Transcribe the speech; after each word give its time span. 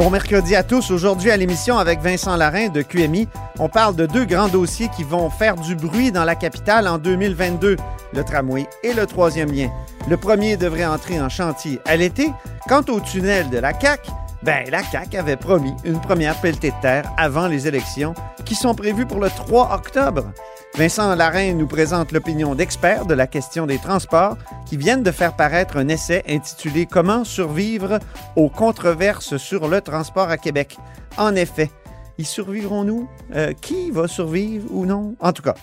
Bon 0.00 0.08
mercredi 0.08 0.56
à 0.56 0.62
tous. 0.62 0.90
Aujourd'hui 0.90 1.30
à 1.30 1.36
l'émission 1.36 1.76
avec 1.76 2.00
Vincent 2.00 2.34
Larin 2.34 2.70
de 2.70 2.80
QMI, 2.80 3.28
on 3.58 3.68
parle 3.68 3.94
de 3.94 4.06
deux 4.06 4.24
grands 4.24 4.48
dossiers 4.48 4.88
qui 4.96 5.04
vont 5.04 5.28
faire 5.28 5.56
du 5.56 5.76
bruit 5.76 6.10
dans 6.10 6.24
la 6.24 6.34
capitale 6.34 6.88
en 6.88 6.96
2022, 6.96 7.76
le 8.14 8.24
tramway 8.24 8.66
et 8.82 8.94
le 8.94 9.04
troisième 9.06 9.52
lien. 9.52 9.68
Le 10.08 10.16
premier 10.16 10.56
devrait 10.56 10.86
entrer 10.86 11.20
en 11.20 11.28
chantier 11.28 11.80
à 11.84 11.96
l'été. 11.96 12.32
Quant 12.66 12.82
au 12.88 12.98
tunnel 12.98 13.50
de 13.50 13.58
la 13.58 13.74
CAC, 13.74 14.08
ben 14.42 14.64
la 14.70 14.80
CAC 14.80 15.14
avait 15.16 15.36
promis 15.36 15.74
une 15.84 16.00
première 16.00 16.40
pelletée 16.40 16.70
de 16.70 16.80
terre 16.80 17.04
avant 17.18 17.46
les 17.46 17.68
élections 17.68 18.14
qui 18.46 18.54
sont 18.54 18.74
prévues 18.74 19.04
pour 19.04 19.20
le 19.20 19.28
3 19.28 19.74
octobre. 19.74 20.32
Vincent 20.76 21.14
Larin 21.14 21.54
nous 21.54 21.66
présente 21.66 22.12
l'opinion 22.12 22.54
d'experts 22.54 23.04
de 23.04 23.14
la 23.14 23.26
question 23.26 23.66
des 23.66 23.78
transports 23.78 24.36
qui 24.66 24.76
viennent 24.76 25.02
de 25.02 25.10
faire 25.10 25.34
paraître 25.34 25.76
un 25.76 25.88
essai 25.88 26.22
intitulé 26.28 26.86
Comment 26.86 27.24
survivre 27.24 27.98
aux 28.36 28.48
controverses 28.48 29.36
sur 29.36 29.68
le 29.68 29.80
transport 29.80 30.30
à 30.30 30.38
Québec. 30.38 30.78
En 31.18 31.34
effet, 31.34 31.70
y 32.18 32.24
survivrons-nous? 32.24 33.08
Euh, 33.34 33.52
qui 33.60 33.90
va 33.90 34.06
survivre 34.06 34.68
ou 34.70 34.86
non? 34.86 35.16
En 35.20 35.32
tout 35.32 35.42
cas. 35.42 35.54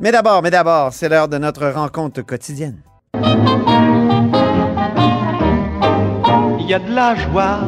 Mais 0.00 0.12
d'abord, 0.12 0.42
mais 0.42 0.50
d'abord, 0.50 0.92
c'est 0.92 1.08
l'heure 1.08 1.28
de 1.28 1.38
notre 1.38 1.68
rencontre 1.68 2.22
quotidienne. 2.22 2.80
Il 6.58 6.66
y 6.70 6.74
a 6.74 6.80
de 6.80 6.92
la 6.92 7.14
joie. 7.14 7.60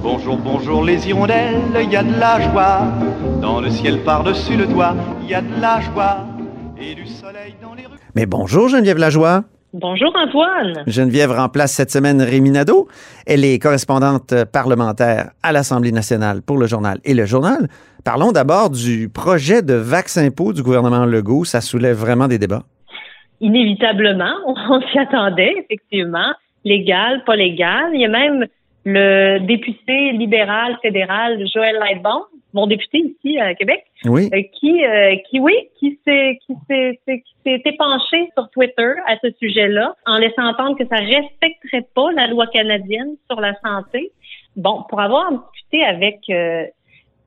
Bonjour, 0.00 0.38
bonjour 0.38 0.84
les 0.84 1.08
hirondelles. 1.08 1.60
Il 1.82 1.90
y 1.90 1.96
a 1.96 2.04
de 2.04 2.18
la 2.18 2.40
joie. 2.40 2.82
Dans 3.42 3.60
le 3.60 3.70
ciel 3.70 4.04
par-dessus 4.04 4.56
le 4.56 4.68
toit. 4.68 4.94
Il 5.22 5.28
y 5.28 5.34
a 5.34 5.42
de 5.42 5.60
la 5.60 5.80
joie. 5.80 6.18
Et 6.78 6.94
du 6.94 7.06
soleil 7.06 7.54
dans 7.62 7.74
les 7.74 7.86
rues. 7.86 7.96
Mais 8.14 8.26
bonjour 8.26 8.68
Geneviève 8.68 8.98
Lajoie. 8.98 9.44
Bonjour 9.72 10.12
Antoine. 10.14 10.84
Geneviève 10.86 11.30
remplace 11.30 11.72
cette 11.72 11.90
semaine 11.90 12.20
Rémi 12.20 12.50
Nadeau. 12.50 12.88
Elle 13.26 13.44
est 13.44 13.58
correspondante 13.58 14.34
parlementaire 14.52 15.30
à 15.42 15.52
l'Assemblée 15.52 15.92
nationale 15.92 16.42
pour 16.42 16.58
le 16.58 16.66
journal 16.66 16.98
et 17.04 17.14
le 17.14 17.24
journal. 17.24 17.68
Parlons 18.04 18.30
d'abord 18.30 18.70
du 18.70 19.08
projet 19.08 19.62
de 19.62 19.74
vaccin 19.74 20.30
pot 20.30 20.52
du 20.52 20.62
gouvernement 20.62 21.06
Legault. 21.06 21.44
Ça 21.44 21.62
soulève 21.62 21.96
vraiment 21.96 22.28
des 22.28 22.38
débats. 22.38 22.64
Inévitablement, 23.40 24.34
on 24.46 24.80
s'y 24.92 24.98
attendait, 24.98 25.54
effectivement. 25.64 26.32
Légal, 26.64 27.22
pas 27.24 27.36
légal. 27.36 27.90
Il 27.94 28.00
y 28.00 28.04
a 28.04 28.08
même 28.08 28.46
le 28.84 29.38
député 29.46 30.12
libéral 30.12 30.76
fédéral 30.82 31.42
Joël 31.52 31.76
Lightbon, 31.80 32.22
mon 32.56 32.66
député 32.66 32.98
ici 32.98 33.38
à 33.38 33.54
Québec, 33.54 33.84
Oui. 34.06 34.28
euh, 34.32 34.42
qui, 34.58 34.84
euh, 34.84 35.14
qui 35.28 35.38
oui, 35.40 35.54
qui 35.78 36.00
s'est 36.04 36.38
qui 36.44 36.54
s'est 36.68 36.98
qui 37.06 37.22
s'est 37.44 37.62
épanché 37.66 38.30
sur 38.36 38.48
Twitter 38.50 38.92
à 39.06 39.16
ce 39.22 39.30
sujet-là, 39.38 39.94
en 40.06 40.16
laissant 40.16 40.44
entendre 40.48 40.76
que 40.76 40.86
ça 40.88 40.96
respecterait 40.96 41.86
pas 41.94 42.10
la 42.12 42.26
loi 42.26 42.46
canadienne 42.48 43.12
sur 43.30 43.40
la 43.40 43.54
santé. 43.64 44.10
Bon, 44.56 44.84
pour 44.88 45.00
avoir 45.00 45.30
discuté 45.32 45.84
avec 45.84 46.18
euh, 46.30 46.64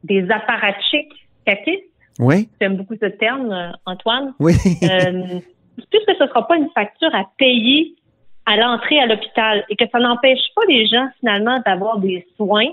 des 0.04 0.30
apparatchiks 0.32 1.14
caquistes, 1.46 1.84
Oui. 2.20 2.50
j'aime 2.60 2.76
beaucoup 2.76 2.96
ce 3.00 3.06
terme, 3.06 3.74
Antoine, 3.86 4.34
Oui. 4.40 4.54
euh, 4.84 5.40
puisque 5.78 6.12
ce 6.18 6.24
ne 6.24 6.28
sera 6.28 6.48
pas 6.48 6.58
une 6.58 6.70
facture 6.72 7.14
à 7.14 7.24
payer 7.38 7.94
à 8.48 8.58
l'entrée 8.58 9.00
à 9.00 9.06
l'hôpital 9.06 9.64
et 9.70 9.76
que 9.76 9.86
ça 9.92 10.00
n'empêche 10.00 10.40
pas 10.56 10.64
les 10.68 10.88
gens 10.88 11.08
finalement 11.20 11.60
d'avoir 11.68 12.00
des 12.00 12.26
soins, 12.36 12.72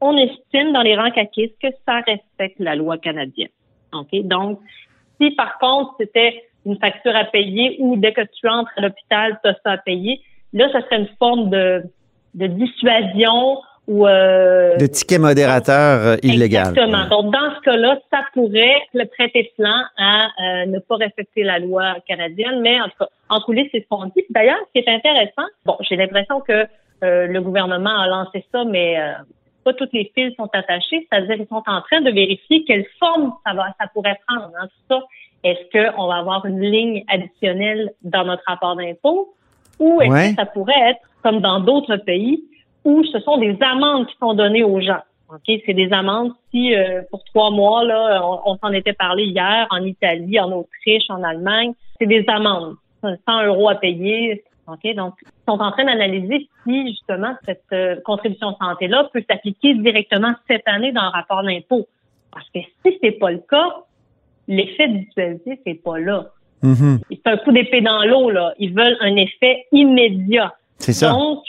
on 0.00 0.16
estime 0.16 0.72
dans 0.72 0.82
les 0.82 0.96
rangs 0.96 1.10
caquistes 1.10 1.56
que 1.60 1.68
ça 1.86 2.00
respecte 2.00 2.58
la 2.58 2.74
loi 2.74 2.98
canadienne. 2.98 3.48
OK? 3.92 4.08
Donc, 4.24 4.60
si 5.20 5.30
par 5.32 5.58
contre 5.58 5.94
c'était 5.98 6.44
une 6.64 6.78
facture 6.78 7.14
à 7.14 7.24
payer 7.24 7.76
ou 7.78 7.96
dès 7.96 8.12
que 8.12 8.22
tu 8.22 8.48
entres 8.48 8.70
à 8.76 8.82
l'hôpital, 8.82 9.38
tu 9.42 9.50
as 9.50 9.54
ça 9.64 9.72
à 9.72 9.78
payer, 9.78 10.20
là, 10.52 10.70
ça 10.72 10.80
serait 10.82 10.98
une 10.98 11.08
forme 11.18 11.50
de, 11.50 11.82
de 12.34 12.46
dissuasion 12.48 13.58
ou 13.86 14.06
euh, 14.06 14.76
De 14.78 14.86
ticket 14.86 15.18
modérateur 15.18 16.06
euh, 16.06 16.16
illégal. 16.22 16.70
Exactement. 16.70 17.06
Donc, 17.06 17.32
dans 17.32 17.54
ce 17.54 17.60
cas-là, 17.60 17.98
ça 18.10 18.18
pourrait 18.34 18.82
le 18.94 19.04
prêter 19.04 19.52
flanc 19.54 19.82
à 19.96 20.26
euh, 20.26 20.66
ne 20.66 20.80
pas 20.80 20.96
respecter 20.96 21.44
la 21.44 21.60
loi 21.60 21.94
canadienne, 22.08 22.60
mais 22.62 22.80
en 22.80 22.86
tout 22.86 22.98
cas, 22.98 23.08
en 23.28 23.40
coulisses, 23.40 23.68
c'est 23.70 23.82
ce 23.82 23.88
qu'on 23.88 24.06
dit. 24.06 24.24
D'ailleurs, 24.30 24.58
ce 24.66 24.80
qui 24.80 24.84
est 24.84 24.92
intéressant, 24.92 25.46
bon, 25.64 25.76
j'ai 25.88 25.94
l'impression 25.94 26.40
que 26.40 26.66
euh, 27.04 27.26
le 27.26 27.40
gouvernement 27.40 27.96
a 27.96 28.08
lancé 28.08 28.44
ça, 28.50 28.64
mais 28.64 28.98
euh, 28.98 29.12
pas 29.66 29.74
toutes 29.74 29.92
les 29.92 30.10
fils 30.14 30.32
sont 30.36 30.48
attachés, 30.52 31.06
c'est-à-dire 31.10 31.36
qu'ils 31.36 31.48
sont 31.48 31.62
en 31.66 31.80
train 31.82 32.00
de 32.00 32.10
vérifier 32.10 32.64
quelle 32.64 32.86
forme 33.00 33.32
ça 33.44 33.52
va, 33.52 33.66
ça 33.80 33.88
pourrait 33.92 34.18
prendre. 34.28 34.50
Hein, 34.60 34.68
tout. 34.88 35.02
Est-ce 35.42 35.64
qu'on 35.92 36.06
va 36.06 36.16
avoir 36.16 36.46
une 36.46 36.60
ligne 36.60 37.04
additionnelle 37.08 37.90
dans 38.02 38.24
notre 38.24 38.44
rapport 38.46 38.76
d'impôt 38.76 39.34
ou 39.80 40.00
est-ce 40.00 40.10
Ouais. 40.12 40.30
que 40.30 40.36
ça 40.36 40.46
pourrait 40.46 40.90
être 40.90 41.00
comme 41.22 41.40
dans 41.40 41.60
d'autres 41.60 41.96
pays 41.96 42.44
où 42.84 43.02
ce 43.04 43.18
sont 43.20 43.38
des 43.38 43.56
amendes 43.60 44.06
qui 44.06 44.16
sont 44.18 44.34
données 44.34 44.62
aux 44.62 44.80
gens. 44.80 45.02
OK, 45.28 45.60
c'est 45.66 45.74
des 45.74 45.92
amendes 45.92 46.32
si 46.52 46.72
euh, 46.72 47.02
pour 47.10 47.24
trois 47.24 47.50
mois 47.50 47.82
là, 47.84 48.20
on, 48.24 48.52
on 48.52 48.56
s'en 48.58 48.72
était 48.72 48.92
parlé 48.92 49.24
hier 49.24 49.66
en 49.70 49.82
Italie, 49.84 50.38
en 50.38 50.52
Autriche, 50.52 51.10
en 51.10 51.22
Allemagne, 51.24 51.72
c'est 51.98 52.06
des 52.06 52.24
amendes, 52.28 52.76
100 53.02 53.46
euros 53.46 53.68
à 53.68 53.74
payer. 53.74 54.44
OK, 54.68 54.94
donc 54.96 55.14
ils 55.22 55.28
sont 55.48 55.58
en 55.60 55.70
train 55.70 55.84
d'analyser 55.84 56.48
si 56.64 56.88
justement 56.88 57.34
cette 57.44 57.62
euh, 57.72 57.96
contribution 58.04 58.56
santé 58.60 58.88
là 58.88 59.08
peut 59.12 59.22
s'appliquer 59.28 59.74
directement 59.74 60.32
cette 60.48 60.66
année 60.66 60.90
dans 60.92 61.04
le 61.04 61.10
rapport 61.10 61.42
d'impôt. 61.44 61.86
Parce 62.32 62.48
que 62.50 62.58
si 62.84 62.98
c'est 63.02 63.12
pas 63.12 63.30
le 63.30 63.38
cas, 63.48 63.76
l'effet 64.48 64.88
dissuasif 64.88 65.58
n'est 65.64 65.74
pas 65.74 65.98
là. 65.98 66.26
Mhm. 66.62 66.98
C'est 67.10 67.26
un 67.26 67.36
coup 67.38 67.52
d'épée 67.52 67.80
dans 67.80 68.04
l'eau 68.04 68.30
là. 68.30 68.54
Ils 68.58 68.74
veulent 68.74 68.96
un 69.00 69.14
effet 69.16 69.66
immédiat. 69.72 70.54
C'est 70.78 70.92
ça. 70.92 71.10
Donc, 71.10 71.44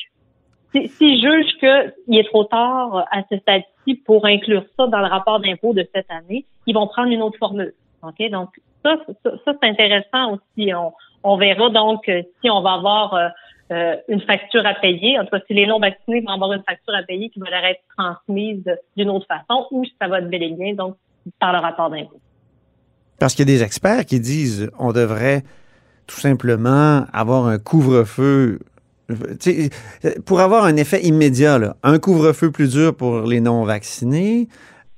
si- 0.74 0.88
s'ils 0.90 1.22
jugent 1.22 1.58
qu'il 1.60 2.18
est 2.20 2.28
trop 2.28 2.44
tard 2.44 3.08
à 3.12 3.24
ce 3.32 3.38
stade-ci 3.40 3.96
pour 4.06 4.26
inclure 4.26 4.64
ça 4.78 4.88
dans 4.88 5.00
le 5.00 5.08
rapport 5.08 5.40
d'impôt 5.40 5.74
de 5.74 5.88
cette 5.94 6.10
année, 6.12 6.46
ils 6.68 6.74
vont 6.76 6.88
prendre 6.88 7.12
une 7.12 7.22
autre 7.22 7.38
formule. 7.40 7.74
OK? 8.04 8.30
Donc, 8.30 8.50
ça, 8.84 8.96
ça, 9.24 9.32
ça, 9.44 9.54
c'est 9.62 9.70
intéressant 9.70 10.34
aussi. 10.34 10.72
On, 10.74 10.94
on 11.24 11.38
verra 11.38 11.70
donc 11.70 12.08
euh, 12.10 12.22
si 12.42 12.50
on 12.50 12.62
va 12.62 12.74
avoir 12.74 13.14
euh, 13.14 13.28
euh, 13.72 13.96
une 14.08 14.22
facture 14.22 14.66
à 14.66 14.76
payer. 14.76 15.20
En 15.20 15.26
tout 15.26 15.32
cas, 15.32 15.42
si 15.48 15.54
les 15.54 15.68
non-vaccinés 15.68 16.22
vont 16.22 16.34
avoir 16.34 16.54
une 16.54 16.64
facture 16.64 16.94
à 16.96 17.04
payer 17.04 17.30
qui 17.30 17.40
va 17.40 17.50
leur 17.50 17.66
être 17.66 17.82
transmise 17.98 18.64
d'une 18.96 19.10
autre 19.10 19.28
façon 19.28 19.68
ou 19.72 19.84
si 19.84 19.94
ça 20.00 20.08
va 20.08 20.20
être 20.20 20.30
bel 20.30 20.44
et 20.44 20.52
bien 20.52 20.74
donc 20.74 20.96
par 21.40 21.52
le 21.54 21.60
rapport 21.60 21.90
d'impôt. 21.90 22.20
Parce 23.20 23.34
qu'il 23.34 23.50
y 23.50 23.52
a 23.52 23.58
des 23.58 23.64
experts 23.64 24.06
qui 24.06 24.20
disent 24.20 24.70
on 24.80 24.94
devrait 24.94 25.44
tout 26.06 26.20
simplement 26.20 27.06
avoir 27.12 27.48
un 27.48 27.60
couvre-feu. 27.60 28.60
Pour 30.26 30.42
avoir 30.42 30.66
un 30.66 30.76
effet 30.76 31.02
immédiat, 31.04 31.76
un 31.82 31.98
couvre-feu 31.98 32.52
plus 32.52 32.74
dur 32.74 32.96
pour 32.96 33.22
les 33.22 33.40
non-vaccinés, 33.40 34.50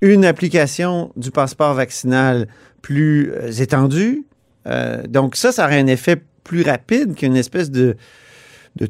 une 0.01 0.25
application 0.25 1.11
du 1.15 1.29
passeport 1.29 1.75
vaccinal 1.75 2.47
plus 2.81 3.31
étendue. 3.61 4.25
Euh, 4.67 5.03
donc 5.07 5.35
ça, 5.35 5.51
ça 5.51 5.65
aurait 5.65 5.79
un 5.79 5.87
effet 5.87 6.17
plus 6.43 6.63
rapide 6.63 7.15
qu'une 7.15 7.35
espèce 7.35 7.71
de, 7.71 7.95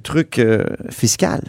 truc 0.04 0.40
euh, 0.40 0.64
fiscal. 0.90 1.42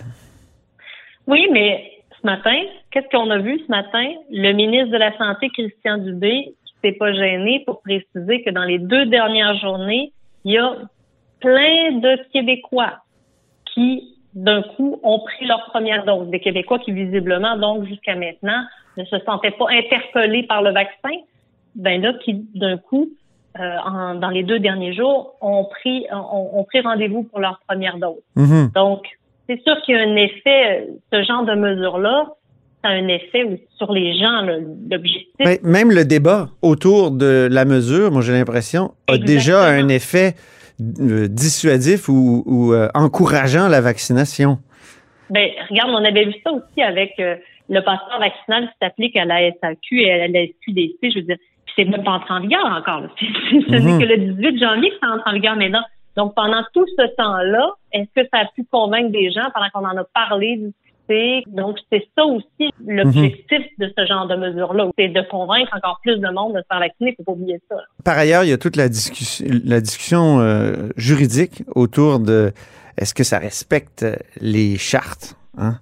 Oui, 1.26 1.46
mais 1.52 1.90
ce 2.20 2.26
matin, 2.26 2.56
qu'est-ce 2.90 3.08
qu'on 3.08 3.31
a 3.31 3.38
vu 3.38 3.61
ce 3.64 3.70
matin? 3.70 4.12
Le 4.31 4.52
ministre 4.52 4.90
de 4.90 4.96
la 4.96 5.17
Santé, 5.17 5.49
Christian 5.50 5.99
Dubé, 5.99 6.55
qui 6.64 6.75
s'est 6.82 6.96
pas 6.96 7.12
gêné 7.12 7.62
pour 7.67 7.81
préciser 7.82 8.43
que 8.43 8.50
dans 8.50 8.64
les 8.64 8.78
deux 8.78 9.06
dernières 9.06 9.56
journées, 9.58 10.12
il 10.44 10.52
y 10.52 10.58
a 10.58 10.76
plein 11.40 11.93
de 11.93 12.19
Québécois 12.32 12.99
qui, 13.75 14.16
d'un 14.34 14.62
coup, 14.62 14.99
ont 15.02 15.20
pris 15.20 15.46
leur 15.46 15.64
première 15.66 16.05
dose. 16.05 16.28
Des 16.31 16.40
Québécois 16.40 16.78
qui, 16.78 16.93
visiblement, 16.93 17.56
donc, 17.56 17.87
jusqu'à 17.87 18.14
maintenant, 18.14 18.64
ne 18.96 19.05
se 19.05 19.19
sentaient 19.20 19.52
pas 19.52 19.66
interpellés 19.70 20.44
par 20.44 20.62
le 20.62 20.73
vaccin. 20.73 21.16
Ben 21.75 22.02
là, 22.02 22.14
qui, 22.25 22.34
d'un 22.55 22.78
coup, 22.78 23.11
euh, 23.58 23.76
en- 23.85 24.14
dans 24.14 24.31
les 24.31 24.43
deux 24.43 24.58
derniers 24.61 24.94
jours, 24.94 25.35
ont 25.41 25.64
pris, 25.64 26.06
ont, 26.12 26.50
ont 26.61 26.64
pris 26.64 26.81
rendez-vous 26.81 27.25
pour 27.25 27.41
leur 27.41 27.61
première 27.69 27.99
dose. 27.99 28.23
Mhm. 28.37 28.70
Donc, 28.75 29.06
c'est 29.49 29.61
sûr 29.62 29.81
qu'il 29.82 29.97
y 29.97 29.99
a 29.99 30.02
un 30.02 30.17
effet, 30.17 30.88
ce 31.12 31.23
genre 31.25 31.44
de 31.44 31.55
mesure-là, 31.55 32.29
ça 32.85 32.91
a 32.91 32.93
un 32.93 33.08
effet 33.08 33.67
sur 33.76 33.93
les 33.93 34.14
gens. 34.19 34.43
L'objectif, 34.91 35.35
Ben, 35.44 35.58
même 35.64 35.91
le 35.91 36.05
débat 36.05 36.49
autour 36.62 37.11
de 37.11 37.49
la 37.50 37.64
mesure, 37.64 38.11
moi 38.12 38.23
j'ai 38.23 38.32
l'impression, 38.32 38.93
a 39.08 39.14
Exactement. 39.14 39.26
déjà 39.26 39.64
un 39.67 39.88
effet 39.88 40.35
euh, 41.00 41.29
dissuasif 41.29 42.08
ou, 42.08 42.43
ou, 42.47 42.73
euh, 42.73 42.88
encourageant 42.94 43.69
la 43.69 43.81
vaccination. 43.82 44.58
ben, 45.29 45.49
regarde, 45.69 45.91
on 45.91 46.05
avait 46.05 46.25
vu 46.25 46.35
ça 46.43 46.52
aussi 46.52 46.81
avec 46.82 47.12
euh, 47.20 47.37
le 47.69 47.81
passeport 47.82 48.19
vaccinal 48.19 48.64
qui 48.69 48.75
s'applique 48.81 49.17
à 49.17 49.25
la 49.26 49.50
SAQ 49.61 50.00
et 50.02 50.12
à 50.12 50.29
la 50.29 50.44
SQDC. 50.47 50.97
Je 51.11 51.17
veux 51.19 51.23
dire, 51.26 51.37
c'est 51.76 51.84
même 51.84 52.02
pas 52.05 52.12
entré 52.12 52.34
en 52.34 52.40
vigueur 52.40 52.64
encore. 52.67 53.02
Ce 53.20 53.70
n'est 53.70 53.81
Mhm. 53.81 53.99
que 54.00 54.05
le 54.05 54.17
18 54.34 54.58
janvier 54.58 54.90
que 54.90 54.96
ça 55.00 55.08
entre 55.14 55.26
en 55.28 55.32
vigueur 55.32 55.56
maintenant. 55.56 55.82
Donc, 56.17 56.34
pendant 56.34 56.62
tout 56.75 56.87
ce 56.99 57.06
temps-là, 57.17 57.70
est-ce 57.93 58.08
que 58.22 58.26
ça 58.32 58.40
a 58.40 58.44
pu 58.55 58.64
convaincre 58.70 59.11
des 59.12 59.31
gens 59.31 59.49
pendant 59.55 59.69
qu'on 59.72 59.88
en 59.88 59.96
a 60.00 60.05
parlé, 60.12 60.56
discuté? 60.56 61.44
Donc, 61.49 61.78
c'est 61.90 62.06
ça 62.17 62.25
aussi 62.25 62.70
l'objectif 62.87 63.62
de 63.78 63.93
ce 63.96 64.06
genre 64.06 64.26
de 64.26 64.37
mesure-là. 64.37 64.88
C'est 64.99 65.08
de 65.08 65.22
convaincre 65.31 65.70
encore 65.76 65.99
plus 66.02 66.17
de 66.19 66.28
monde 66.31 66.55
de 66.55 66.58
se 66.58 66.64
faire 66.70 66.81
vacciner. 66.81 67.11
Il 67.12 67.14
faut 67.17 67.25
pas 67.25 67.32
oublier 67.32 67.61
ça. 67.69 67.76
Par 68.05 68.19
ailleurs, 68.19 68.43
il 68.44 68.50
y 68.50 68.52
a 68.52 68.58
toute 68.58 68.76
la 68.76 68.88
discussion, 68.88 69.46
la 69.64 69.81
discussion 69.81 70.40
euh, 70.40 70.88
juridique 70.96 71.62
autour 71.75 72.19
de 72.19 72.52
est-ce 72.99 73.14
que 73.14 73.25
ça 73.25 73.38
respecte 73.38 74.05
les 74.40 74.76
chartes. 74.78 75.37
hein? 75.58 75.76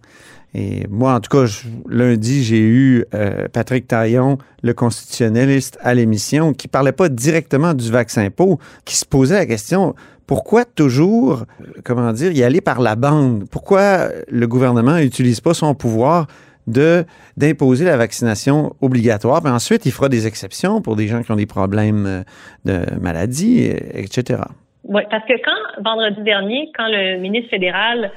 Et 0.55 0.87
moi, 0.89 1.15
en 1.15 1.21
tout 1.21 1.31
cas, 1.31 1.47
lundi, 1.89 2.43
j'ai 2.43 2.61
eu 2.61 3.05
euh, 3.15 3.49
Patrick 3.53 3.87
Taillon, 3.87 4.39
le 4.63 4.73
constitutionnaliste, 4.73 5.79
à 5.83 5.95
l'émission, 5.95 6.55
qui 6.55 6.69
parlait 6.69 6.93
pas 6.93 7.09
directement 7.09 7.75
du 7.75 7.91
vaccin 7.91 8.31
peau, 8.31 8.59
qui 8.85 8.97
se 8.97 9.05
posait 9.05 9.37
la 9.37 9.47
question 9.47 9.95
pourquoi 10.27 10.67
toujours, 10.67 11.45
euh, 11.61 11.81
comment 11.85 12.13
dire, 12.13 12.33
y 12.33 12.43
aller 12.45 12.61
par 12.61 12.81
la 12.81 12.97
bande? 12.97 13.49
Pourquoi 13.51 14.09
le 14.29 14.47
gouvernement 14.47 14.99
n'utilise 14.99 15.41
pas 15.41 15.55
son 15.55 15.75
pouvoir 15.75 16.27
de 16.67 17.05
d'imposer 17.39 17.87
la 17.87 17.97
vaccination 17.97 18.77
obligatoire, 18.83 19.43
ensuite 19.47 19.87
il 19.87 19.93
fera 19.93 20.11
des 20.11 20.27
exceptions 20.27 20.83
pour 20.83 20.97
des 20.97 21.09
gens 21.09 21.23
qui 21.23 21.33
ont 21.33 21.37
des 21.37 21.47
problèmes 21.47 22.05
euh, 22.07 22.23
de 22.67 23.01
maladie, 23.01 23.65
etc. 23.95 24.43
Oui, 24.89 25.03
parce 25.11 25.25
que 25.27 25.35
quand, 25.45 25.83
vendredi 25.83 26.21
dernier, 26.23 26.71
quand 26.77 26.89
le 26.89 27.19
ministre 27.19 27.51
fédéral, 27.51 28.11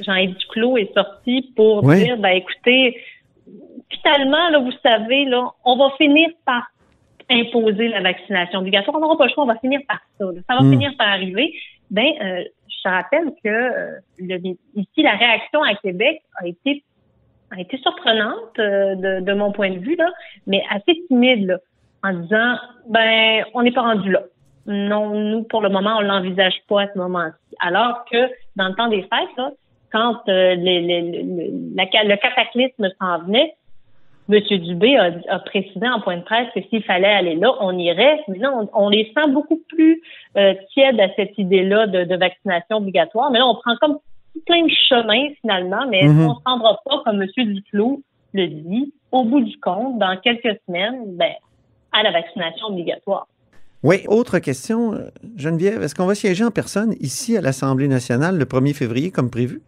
Jean-Yves 0.00 0.36
Duclos, 0.36 0.76
est 0.76 0.92
sorti 0.94 1.52
pour 1.56 1.82
Oui. 1.84 2.04
dire, 2.04 2.16
ben 2.18 2.30
écoutez, 2.36 2.96
finalement, 3.90 4.48
là, 4.50 4.58
vous 4.58 4.72
savez, 4.82 5.24
là, 5.24 5.50
on 5.64 5.76
va 5.76 5.90
finir 5.96 6.28
par 6.44 6.64
imposer 7.30 7.88
la 7.88 8.00
vaccination 8.00 8.60
obligatoire. 8.60 8.96
On 8.96 9.00
n'aura 9.00 9.16
pas 9.18 9.26
le 9.26 9.32
choix, 9.32 9.44
on 9.44 9.48
va 9.48 9.56
finir 9.58 9.80
par 9.88 10.00
ça. 10.18 10.24
là. 10.24 10.40
Ça 10.48 10.54
va 10.54 10.62
Mm. 10.62 10.70
finir 10.72 10.92
par 10.96 11.08
arriver. 11.08 11.52
Ben, 11.90 12.06
euh, 12.22 12.44
je 12.68 12.88
rappelle 12.88 13.32
que 13.42 13.48
euh, 13.48 13.90
le- 14.18 14.56
ici, 14.76 15.02
la 15.02 15.12
réaction 15.12 15.62
à 15.62 15.74
Québec 15.74 16.20
a 16.42 16.46
été 16.46 16.82
a 17.50 17.58
été 17.62 17.78
surprenante 17.78 18.58
euh, 18.58 18.94
de, 18.94 19.24
de 19.24 19.32
mon 19.32 19.52
point 19.52 19.70
de 19.70 19.78
vue, 19.78 19.96
là, 19.96 20.10
mais 20.46 20.62
assez 20.68 21.00
timide, 21.08 21.46
là, 21.46 21.56
en 22.02 22.12
disant 22.12 22.56
ben 22.90 23.42
on 23.54 23.62
n'est 23.62 23.72
pas 23.72 23.80
rendu 23.80 24.10
là. 24.10 24.20
Non, 24.68 25.10
nous, 25.18 25.42
pour 25.44 25.62
le 25.62 25.70
moment, 25.70 25.96
on 25.98 26.02
l'envisage 26.02 26.54
pas 26.68 26.82
à 26.82 26.86
ce 26.92 26.98
moment-ci. 26.98 27.56
Alors 27.60 28.04
que 28.10 28.28
dans 28.56 28.68
le 28.68 28.74
temps 28.74 28.88
des 28.88 29.02
fêtes, 29.02 29.36
là, 29.36 29.50
quand 29.90 30.16
euh, 30.28 30.54
les- 30.54 30.80
les- 30.82 31.00
les- 31.00 31.50
la 31.74 31.86
ca- 31.90 32.04
le 32.04 32.16
cataclysme 32.16 32.88
s'en 33.00 33.18
venait, 33.24 33.54
M. 34.30 34.40
Dubé 34.58 34.94
a, 34.98 35.10
a 35.30 35.38
précisé 35.38 35.88
en 35.88 36.00
point 36.02 36.18
de 36.18 36.22
presse 36.22 36.48
que 36.54 36.60
s'il 36.68 36.82
fallait 36.84 37.08
aller 37.08 37.34
là, 37.36 37.50
on 37.60 37.76
irait. 37.78 38.20
Mais 38.28 38.36
là, 38.38 38.52
on, 38.54 38.68
on 38.74 38.88
les 38.90 39.10
sent 39.16 39.30
beaucoup 39.30 39.58
plus 39.68 40.02
euh, 40.36 40.52
tièdes 40.74 41.00
à 41.00 41.08
cette 41.16 41.38
idée-là 41.38 41.86
de, 41.86 42.04
de 42.04 42.16
vaccination 42.16 42.76
obligatoire. 42.76 43.30
Mais 43.30 43.38
là, 43.38 43.46
on 43.46 43.54
prend 43.54 43.74
comme 43.80 43.98
plein 44.44 44.64
de 44.66 44.70
chemins 44.88 45.28
finalement, 45.40 45.86
mais 45.88 46.02
Mhm. 46.02 46.26
qu'on 46.26 46.28
ne 46.28 46.34
se 46.34 46.40
rendra 46.44 46.78
pas, 46.84 46.98
comme 47.06 47.22
M. 47.22 47.28
Duclos 47.54 48.02
le 48.34 48.46
dit, 48.48 48.92
au 49.12 49.24
bout 49.24 49.40
du 49.40 49.58
compte, 49.60 49.98
dans 49.98 50.14
quelques 50.18 50.58
semaines, 50.66 51.16
ben, 51.16 51.32
à 51.92 52.02
la 52.02 52.10
vaccination 52.10 52.66
obligatoire? 52.66 53.26
Oui, 53.82 54.04
autre 54.08 54.38
question, 54.40 54.92
euh, 54.94 55.10
Geneviève, 55.36 55.82
est-ce 55.82 55.94
qu'on 55.94 56.06
va 56.06 56.14
siéger 56.14 56.44
en 56.44 56.50
personne 56.50 56.94
ici 57.00 57.36
à 57.36 57.40
l'Assemblée 57.40 57.88
nationale 57.88 58.36
le 58.36 58.44
1er 58.44 58.74
février 58.74 59.10
comme 59.10 59.30
prévu? 59.30 59.60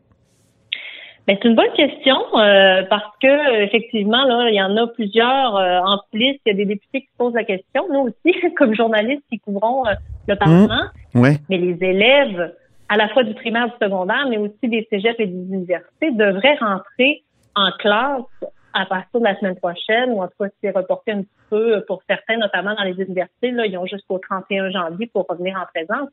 Ben, 1.26 1.36
c'est 1.40 1.48
une 1.48 1.54
bonne 1.54 1.72
question 1.76 2.16
euh, 2.34 2.82
parce 2.90 3.16
que 3.22 3.62
effectivement 3.62 4.24
là, 4.24 4.48
il 4.48 4.54
y 4.56 4.62
en 4.62 4.76
a 4.76 4.86
plusieurs 4.88 5.56
euh, 5.56 5.78
en 5.80 5.98
coulisses. 6.10 6.40
Il 6.46 6.50
y 6.50 6.50
a 6.50 6.54
des 6.54 6.64
députés 6.64 7.02
qui 7.02 7.06
se 7.06 7.16
posent 7.18 7.34
la 7.34 7.44
question. 7.44 7.86
Nous 7.92 8.08
aussi, 8.08 8.34
comme 8.56 8.74
journalistes 8.74 9.22
qui 9.30 9.38
couvrons 9.38 9.86
euh, 9.86 9.92
le 10.26 10.34
Parlement, 10.34 10.82
Oui. 11.14 11.36
mais 11.48 11.58
les 11.58 11.76
élèves 11.84 12.52
à 12.88 12.96
la 12.96 13.08
fois 13.10 13.22
du 13.22 13.34
primaire, 13.34 13.66
du 13.66 13.74
secondaire, 13.80 14.26
mais 14.28 14.38
aussi 14.38 14.58
des 14.64 14.88
cégeps 14.90 15.20
et 15.20 15.26
des 15.26 15.54
universités 15.54 16.10
devraient 16.10 16.56
rentrer 16.60 17.22
en 17.54 17.70
classe 17.78 18.50
à 18.74 18.86
partir 18.86 19.20
de 19.20 19.24
la 19.24 19.36
semaine 19.38 19.56
prochaine, 19.56 20.10
ou 20.10 20.22
en 20.22 20.26
tout 20.28 20.34
cas 20.40 20.48
c'est 20.62 20.70
reporté 20.70 21.12
un 21.12 21.22
petit 21.22 21.28
peu 21.50 21.84
pour 21.86 22.02
certains, 22.08 22.36
notamment 22.36 22.74
dans 22.74 22.84
les 22.84 22.92
universités. 23.02 23.50
Là, 23.50 23.66
ils 23.66 23.76
ont 23.78 23.86
jusqu'au 23.86 24.18
31 24.18 24.70
janvier 24.70 25.06
pour 25.12 25.26
revenir 25.28 25.56
en 25.56 25.66
présence. 25.74 26.08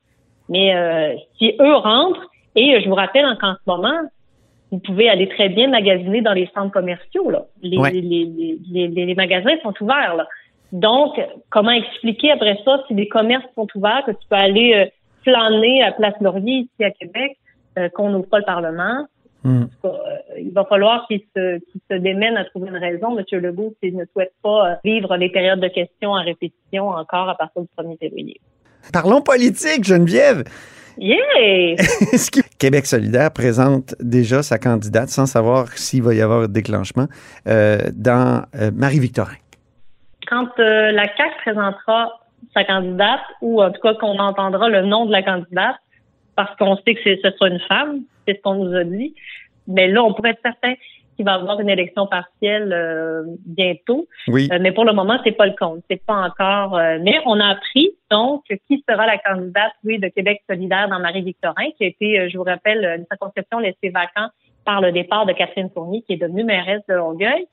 Mais 0.49 0.75
euh, 0.75 1.15
si 1.37 1.55
eux 1.59 1.75
rentrent, 1.75 2.29
et 2.55 2.79
je 2.81 2.87
vous 2.89 2.95
rappelle 2.95 3.25
qu'en 3.39 3.53
ce 3.53 3.59
moment, 3.67 3.99
vous 4.71 4.79
pouvez 4.79 5.09
aller 5.09 5.29
très 5.29 5.49
bien 5.49 5.67
magasiner 5.69 6.21
dans 6.21 6.33
les 6.33 6.49
centres 6.53 6.71
commerciaux. 6.71 7.29
Là. 7.29 7.45
Les, 7.61 7.77
Ouais. 7.77 7.91
les, 7.91 8.01
les, 8.01 8.59
les, 8.71 8.87
les- 8.87 9.05
les 9.05 9.15
magasins 9.15 9.55
sont 9.63 9.73
ouverts. 9.81 10.15
Là. 10.15 10.27
Donc, 10.71 11.21
comment 11.49 11.71
expliquer 11.71 12.31
après 12.31 12.59
ça 12.65 12.83
si 12.87 12.93
des 12.95 13.07
commerces 13.07 13.45
sont 13.55 13.67
ouverts, 13.75 14.03
que 14.05 14.11
tu 14.11 14.27
peux 14.29 14.35
aller 14.35 14.73
euh, 14.73 14.85
flâner 15.23 15.83
à 15.83 15.91
Place 15.93 16.15
Laurier 16.19 16.61
ici 16.61 16.83
à 16.83 16.91
Québec, 16.91 17.37
euh, 17.77 17.87
qu'on 17.89 18.09
n'ouvre 18.09 18.27
pas 18.27 18.39
le 18.39 18.45
Parlement? 18.45 19.05
Cas, 19.81 19.87
euh, 19.89 20.39
il 20.39 20.51
va 20.53 20.65
falloir 20.65 21.05
qu'il 21.07 21.21
se, 21.35 21.57
qu'il 21.59 21.81
se 21.89 21.95
démène 21.97 22.37
à 22.37 22.45
trouver 22.45 22.69
une 22.69 22.77
raison, 22.77 23.17
M. 23.17 23.23
Legault, 23.41 23.73
s'il 23.81 23.95
ne 23.95 24.05
souhaite 24.13 24.33
pas 24.43 24.71
euh, 24.71 24.75
vivre 24.83 25.15
les 25.17 25.29
périodes 25.29 25.59
de 25.59 25.67
questions 25.67 26.13
à 26.15 26.21
répétition 26.21 26.89
encore 26.89 27.29
à 27.29 27.35
partir 27.35 27.61
du 27.63 27.67
1er 27.77 27.97
février. 27.99 28.39
Parlons 28.93 29.21
politique, 29.21 29.83
Geneviève. 29.83 30.43
Yeah! 30.99 31.17
Est-ce 32.13 32.31
que 32.31 32.39
Québec 32.57 32.85
solidaire 32.87 33.31
présente 33.31 33.93
déjà 33.99 34.41
sa 34.41 34.57
candidate 34.57 35.09
sans 35.09 35.25
savoir 35.27 35.67
s'il 35.73 36.01
va 36.03 36.13
y 36.15 36.21
avoir 36.21 36.43
un 36.43 36.47
déclenchement 36.47 37.05
euh, 37.47 37.77
dans 37.93 38.43
euh, 38.55 38.71
Marie-Victorin? 38.73 39.35
quand 40.29 40.47
euh, 40.59 40.91
la 40.91 41.07
CAC 41.07 41.37
présentera 41.41 42.11
sa 42.53 42.65
candidate, 42.65 43.21
ou 43.41 43.61
en 43.63 43.71
tout 43.71 43.79
cas 43.81 43.93
qu'on 43.93 44.19
entendra 44.19 44.67
le 44.67 44.81
nom 44.81 45.05
de 45.05 45.11
la 45.13 45.23
candidate, 45.23 45.77
parce 46.35 46.53
qu'on 46.57 46.75
sait 46.77 46.95
que 46.95 46.99
c'est- 47.03 47.19
ce 47.23 47.31
sera 47.31 47.47
une 47.47 47.61
femme, 47.61 48.01
c'est 48.27 48.35
ce 48.37 48.41
qu'on 48.41 48.55
nous 48.55 48.75
a 48.75 48.83
dit, 48.83 49.15
mais 49.67 49.87
là, 49.87 50.03
on 50.03 50.13
pourrait 50.13 50.31
être 50.31 50.41
certain 50.43 50.73
qu'il 51.15 51.25
va 51.25 51.31
y 51.31 51.35
avoir 51.35 51.59
une 51.59 51.69
élection 51.69 52.05
partielle 52.05 52.71
euh, 52.71 53.23
bientôt. 53.45 54.05
Oui. 54.27 54.47
Euh, 54.51 54.59
mais 54.61 54.71
pour 54.71 54.85
le 54.85 54.93
moment, 54.93 55.17
c'est 55.23 55.31
pas 55.31 55.47
le 55.47 55.55
compte. 55.59 55.81
C'est 55.89 56.05
pas 56.05 56.13
encore. 56.15 56.77
euh, 56.77 56.99
mais 57.01 57.15
on 57.25 57.39
a 57.39 57.47
appris 57.47 57.89
donc 58.11 58.43
qui 58.67 58.83
sera 58.87 59.07
la 59.07 59.17
candidate, 59.17 59.71
oui, 59.83 59.97
de 59.97 60.09
Québec 60.09 60.41
solidaire 60.47 60.87
dans 60.89 60.99
Marie-Victorin, 60.99 61.71
qui 61.75 61.85
a 61.85 61.87
été, 61.87 62.29
je 62.29 62.37
vous 62.37 62.43
rappelle, 62.43 62.85
une 62.99 63.05
circonscription 63.09 63.57
laissée 63.59 63.89
vacante 63.89 64.31
par 64.63 64.79
le 64.81 64.91
départ 64.91 65.25
de 65.25 65.33
Catherine 65.33 65.69
Fournier, 65.73 66.03
qui 66.05 66.13
est 66.13 66.17
devenue 66.17 66.43
mairesse 66.43 66.81
de 66.87 66.93
Longueuil. 66.93 67.47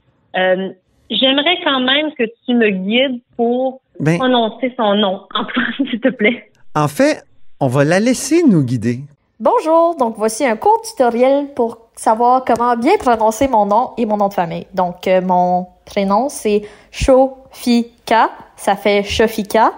J'aimerais 1.11 1.57
quand 1.65 1.81
même 1.81 2.13
que 2.19 2.25
tu 2.47 2.55
me 2.55 2.71
guides 2.71 3.21
pour 3.37 3.81
Ben, 4.01 4.19
prononcer 4.19 4.73
son 4.77 4.95
nom, 4.95 5.23
Antoine, 5.35 5.73
s'il 5.91 6.01
te 6.01 6.09
plaît. 6.09 6.51
en 6.75 6.89
fait, 6.89 7.23
on 7.61 7.67
va 7.69 7.85
la 7.85 8.01
laisser 8.01 8.43
nous 8.43 8.65
guider. 8.65 9.01
Bonjour, 9.45 9.95
donc 9.97 10.15
voici 10.17 10.47
un 10.47 10.57
court 10.57 10.81
tutoriel 10.81 11.53
pour 11.55 11.77
savoir 11.95 12.47
comment 12.47 12.79
bien 12.79 12.97
prononcer 12.97 13.47
mon 13.47 13.67
nom 13.67 13.91
et 13.99 14.07
mon 14.07 14.17
nom 14.17 14.29
de 14.29 14.33
famille. 14.33 14.67
Donc 14.73 15.07
euh, 15.07 15.21
mon 15.21 15.67
prénom 15.85 16.31
c'est 16.31 16.63
Shofika, 16.91 18.31
ça 18.57 18.75
fait 18.75 19.03
Shofika. 19.03 19.75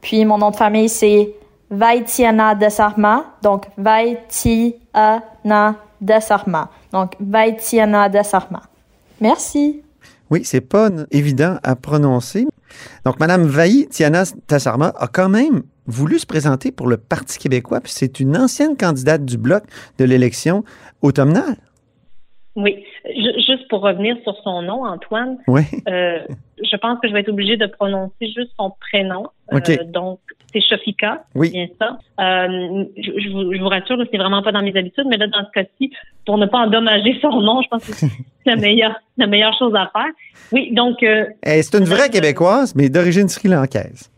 Puis 0.00 0.24
mon 0.24 0.38
nom 0.38 0.52
de 0.52 0.56
famille 0.56 0.88
c'est 0.88 1.34
Vaitiana 1.68 2.54
Desarma, 2.54 3.24
donc 3.42 3.66
Vaitiana 3.76 5.24
Desarma. 6.00 6.70
Donc 6.92 7.16
Vaitiana 7.18 8.08
Desarma. 8.08 8.62
Merci. 9.20 9.82
Oui, 10.30 10.42
c'est 10.44 10.60
pas 10.60 10.90
évident 11.10 11.56
à 11.64 11.74
prononcer. 11.74 12.46
Donc, 13.04 13.18
Madame 13.18 13.46
Vailly, 13.46 13.88
Tiana 13.88 14.24
Tassarma, 14.46 14.92
a 14.96 15.06
quand 15.06 15.28
même 15.28 15.62
voulu 15.88 16.18
se 16.20 16.26
présenter 16.26 16.70
pour 16.70 16.86
le 16.86 16.96
Parti 16.96 17.38
québécois, 17.38 17.80
puis 17.80 17.90
c'est 17.92 18.20
une 18.20 18.36
ancienne 18.36 18.76
candidate 18.76 19.24
du 19.24 19.36
Bloc 19.38 19.64
de 19.98 20.04
l'élection 20.04 20.62
automnale. 21.02 21.56
Oui, 22.56 22.84
Ju- 23.06 23.34
juste 23.46 23.68
pour 23.68 23.82
revenir 23.82 24.16
sur 24.24 24.34
son 24.42 24.62
nom, 24.62 24.84
Antoine, 24.84 25.38
Oui. 25.46 25.62
euh, 25.88 26.18
je 26.60 26.76
pense 26.76 26.98
que 27.00 27.06
je 27.08 27.12
vais 27.12 27.20
être 27.20 27.28
obligée 27.28 27.56
de 27.56 27.66
prononcer 27.66 28.26
juste 28.36 28.50
son 28.58 28.72
prénom. 28.80 29.28
Euh, 29.52 29.60
donc, 29.86 30.18
c'est 30.52 30.60
Shofika, 30.60 31.24
Oui. 31.36 31.50
bien 31.50 31.68
ça. 31.78 31.98
Euh, 32.20 32.84
je, 32.96 33.12
je 33.20 33.28
vous, 33.30 33.54
je 33.54 33.60
vous 33.60 33.68
rassure, 33.68 33.96
c'est 34.10 34.18
vraiment 34.18 34.42
pas 34.42 34.50
dans 34.50 34.62
mes 34.62 34.76
habitudes, 34.76 35.06
mais 35.08 35.16
là, 35.18 35.28
dans 35.28 35.44
ce 35.46 35.52
cas-ci, 35.52 35.92
pour 36.26 36.36
ne 36.36 36.46
pas 36.46 36.58
endommager 36.58 37.16
son 37.22 37.40
nom, 37.40 37.62
je 37.62 37.68
pense 37.68 37.84
que 37.86 37.92
c'est 37.92 38.08
la 38.46 38.56
meilleure, 38.56 38.96
la 39.18 39.28
meilleure 39.28 39.56
chose 39.56 39.74
à 39.76 39.88
faire. 39.92 40.10
Oui, 40.50 40.72
donc, 40.74 40.96
c'est 41.00 41.74
une 41.74 41.84
vraie 41.84 42.10
Québécoise, 42.10 42.74
mais 42.74 42.88
d'origine 42.88 43.28
sri-lankaise. 43.28 44.10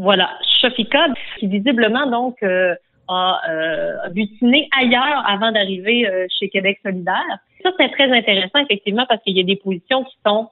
Voilà, 0.00 0.30
Shofika, 0.60 1.06
qui 1.38 1.46
visiblement 1.46 2.10
donc 2.10 2.42
euh, 2.42 2.74
a, 3.08 3.40
euh, 3.48 4.08
butiné 4.10 4.68
ailleurs 4.78 5.24
avant 5.26 5.52
d'arriver 5.52 6.08
euh, 6.08 6.26
chez 6.38 6.48
Québec 6.48 6.78
solidaire. 6.84 7.38
Ça, 7.62 7.70
c'est 7.78 7.90
très 7.90 8.10
intéressant, 8.10 8.58
effectivement, 8.58 9.06
parce 9.08 9.22
qu'il 9.22 9.36
y 9.36 9.40
a 9.40 9.44
des 9.44 9.56
positions 9.56 10.04
qui 10.04 10.16
sont, 10.26 10.48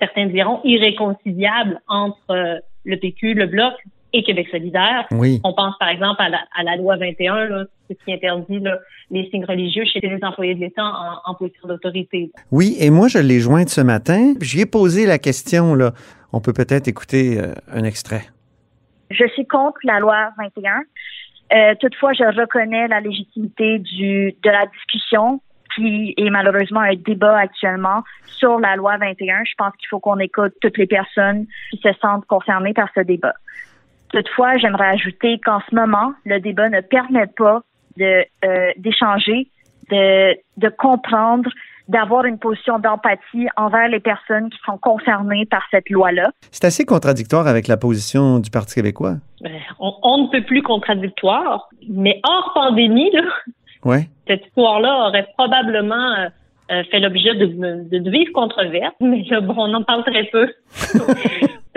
certains 0.00 0.26
diront, 0.26 0.60
irréconciliables 0.64 1.80
entre 1.88 2.30
euh, 2.30 2.58
le 2.84 2.96
PQ, 2.96 3.34
le 3.34 3.46
Bloc 3.46 3.74
et 4.14 4.22
Québec 4.22 4.48
solidaire. 4.50 5.06
Oui. 5.10 5.40
On 5.44 5.52
pense, 5.52 5.74
par 5.78 5.88
exemple, 5.88 6.22
à 6.22 6.30
la, 6.30 6.38
à 6.56 6.62
la 6.62 6.76
loi 6.76 6.96
21, 6.96 7.48
là, 7.48 7.64
ce 7.90 7.94
qui 8.04 8.12
interdit 8.12 8.60
là, 8.60 8.78
les 9.10 9.28
signes 9.30 9.44
religieux 9.44 9.84
chez 9.84 10.00
les 10.00 10.18
employés 10.22 10.54
de 10.54 10.60
l'État 10.60 10.84
en, 10.84 11.30
en 11.30 11.34
position 11.34 11.68
d'autorité. 11.68 12.30
Oui, 12.50 12.76
et 12.80 12.90
moi, 12.90 13.08
je 13.08 13.18
l'ai 13.18 13.40
jointe 13.40 13.68
ce 13.68 13.82
matin. 13.82 14.34
J'y 14.40 14.60
ai 14.60 14.66
posé 14.66 15.04
la 15.04 15.18
question, 15.18 15.74
là. 15.74 15.92
On 16.32 16.40
peut 16.40 16.52
peut-être 16.52 16.88
écouter 16.88 17.38
euh, 17.38 17.54
un 17.72 17.84
extrait. 17.84 18.22
Je 19.10 19.26
suis 19.28 19.46
contre 19.46 19.78
la 19.84 20.00
loi 20.00 20.30
21. 20.38 20.82
Euh, 21.50 21.74
toutefois, 21.80 22.12
je 22.12 22.24
reconnais 22.24 22.88
la 22.88 23.00
légitimité 23.00 23.78
du, 23.78 24.34
de 24.42 24.50
la 24.50 24.66
discussion 24.66 25.40
qui 25.74 26.14
est 26.16 26.30
malheureusement 26.30 26.80
un 26.80 26.94
débat 26.94 27.38
actuellement 27.38 28.02
sur 28.26 28.58
la 28.58 28.76
loi 28.76 28.96
21. 28.98 29.44
Je 29.44 29.52
pense 29.56 29.74
qu'il 29.76 29.88
faut 29.88 30.00
qu'on 30.00 30.18
écoute 30.18 30.54
toutes 30.60 30.76
les 30.76 30.86
personnes 30.86 31.46
qui 31.70 31.78
se 31.78 31.92
sentent 32.00 32.26
concernées 32.26 32.74
par 32.74 32.88
ce 32.94 33.00
débat. 33.00 33.34
Toutefois, 34.10 34.56
j'aimerais 34.56 34.88
ajouter 34.88 35.38
qu'en 35.38 35.60
ce 35.68 35.74
moment, 35.74 36.12
le 36.24 36.40
débat 36.40 36.68
ne 36.68 36.80
permet 36.80 37.26
pas 37.26 37.62
de 37.96 38.24
euh, 38.44 38.72
d'échanger, 38.76 39.48
de, 39.90 40.34
de 40.56 40.68
comprendre, 40.68 41.50
d'avoir 41.88 42.24
une 42.26 42.38
position 42.38 42.78
d'empathie 42.78 43.48
envers 43.56 43.88
les 43.88 44.00
personnes 44.00 44.50
qui 44.50 44.58
sont 44.64 44.76
concernées 44.78 45.46
par 45.46 45.62
cette 45.70 45.88
loi-là. 45.90 46.30
C'est 46.50 46.64
assez 46.66 46.84
contradictoire 46.84 47.46
avec 47.46 47.66
la 47.66 47.76
position 47.76 48.38
du 48.38 48.50
Parti 48.50 48.74
québécois. 48.76 49.14
Euh, 49.44 49.48
On, 49.80 49.94
on 50.02 50.24
ne 50.24 50.28
peut 50.28 50.42
plus 50.44 50.62
contradictoire, 50.62 51.68
mais 51.88 52.20
hors 52.24 52.52
pandémie, 52.54 53.10
là, 53.12 53.22
Ouais. 53.84 54.08
cette 54.26 54.44
histoire-là 54.46 55.06
aurait 55.08 55.26
probablement 55.38 55.94
euh, 56.18 56.28
euh, 56.72 56.82
fait 56.90 56.98
l'objet 57.00 57.34
de, 57.36 57.46
de, 57.46 57.98
de 57.98 58.10
vives 58.10 58.32
controverses, 58.32 58.94
mais 59.00 59.22
là, 59.30 59.40
bon, 59.40 59.54
on 59.56 59.72
en 59.72 59.82
parle 59.84 60.04
très 60.04 60.24
peu. 60.24 60.52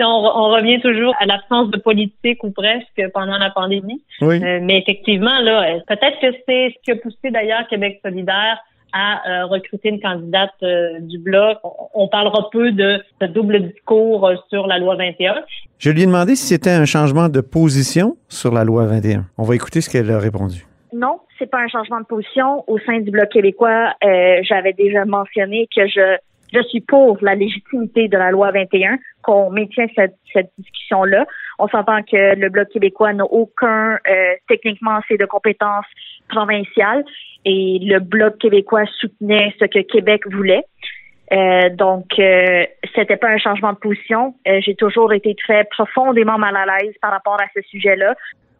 on, 0.00 0.04
on 0.04 0.48
revient 0.50 0.80
toujours 0.80 1.14
à 1.20 1.26
l'absence 1.26 1.70
de 1.70 1.78
politique 1.78 2.42
ou 2.44 2.50
presque 2.50 3.00
pendant 3.14 3.38
la 3.38 3.50
pandémie. 3.50 4.02
Oui. 4.20 4.42
Euh, 4.42 4.58
mais 4.62 4.78
effectivement, 4.78 5.38
là, 5.40 5.78
peut-être 5.86 6.18
que 6.20 6.36
c'est 6.46 6.74
ce 6.76 6.82
qui 6.84 6.90
a 6.90 6.96
poussé 6.96 7.30
d'ailleurs 7.30 7.66
Québec 7.68 8.00
solidaire 8.04 8.58
à 8.92 9.20
euh, 9.28 9.46
recruter 9.46 9.88
une 9.88 10.00
candidate 10.00 10.52
euh, 10.62 11.00
du 11.00 11.18
Bloc. 11.18 11.58
On, 11.64 11.70
on 11.94 12.08
parlera 12.08 12.48
peu 12.50 12.72
de 12.72 13.02
ce 13.20 13.26
double 13.26 13.72
discours 13.72 14.26
euh, 14.26 14.34
sur 14.50 14.66
la 14.66 14.78
loi 14.78 14.96
21. 14.96 15.34
Je 15.78 15.90
lui 15.90 16.02
ai 16.02 16.06
demandé 16.06 16.36
si 16.36 16.46
c'était 16.46 16.70
un 16.70 16.84
changement 16.84 17.28
de 17.28 17.40
position 17.40 18.16
sur 18.28 18.52
la 18.52 18.64
loi 18.64 18.86
21. 18.86 19.26
On 19.38 19.44
va 19.44 19.54
écouter 19.54 19.80
ce 19.80 19.90
qu'elle 19.90 20.10
a 20.10 20.18
répondu. 20.18 20.66
Non, 20.92 21.20
c'est 21.38 21.50
pas 21.50 21.58
un 21.58 21.68
changement 21.68 22.00
de 22.00 22.04
position. 22.04 22.64
Au 22.66 22.78
sein 22.80 23.00
du 23.00 23.10
Bloc 23.10 23.30
québécois, 23.30 23.94
euh, 24.04 24.40
j'avais 24.42 24.74
déjà 24.74 25.04
mentionné 25.04 25.68
que 25.74 25.86
je 25.86 26.18
je 26.52 26.62
suis 26.64 26.80
pour 26.80 27.16
la 27.22 27.34
légitimité 27.34 28.08
de 28.08 28.18
la 28.18 28.30
loi 28.30 28.50
21, 28.50 28.98
qu'on 29.22 29.50
maintient 29.50 29.86
cette, 29.96 30.16
cette 30.32 30.50
discussion-là. 30.58 31.24
On 31.58 31.66
s'entend 31.68 32.02
que 32.02 32.36
le 32.36 32.48
Bloc 32.50 32.68
québécois 32.68 33.12
n'a 33.12 33.24
aucun, 33.24 33.94
euh, 33.94 34.34
techniquement, 34.48 34.96
assez 34.96 35.16
de 35.16 35.24
compétences 35.24 35.86
provinciales 36.32 37.04
et 37.44 37.78
le 37.82 37.98
Bloc 38.00 38.38
québécois 38.38 38.84
soutenait 39.00 39.54
ce 39.60 39.66
que 39.66 39.80
Québec 39.80 40.22
voulait. 40.32 40.64
Euh, 41.32 41.70
donc, 41.70 42.06
euh, 42.18 42.64
c'était 42.94 43.16
pas 43.16 43.28
un 43.28 43.38
changement 43.38 43.72
de 43.72 43.78
position. 43.78 44.34
Euh, 44.46 44.60
J'ai 44.64 44.74
toujours 44.74 45.12
été 45.12 45.34
très 45.34 45.64
profondément 45.64 46.38
mal 46.38 46.54
à 46.56 46.66
l'aise 46.66 46.94
par 47.00 47.10
rapport 47.10 47.40
à 47.40 47.46
ce 47.54 47.62
sujet-là. 47.68 48.14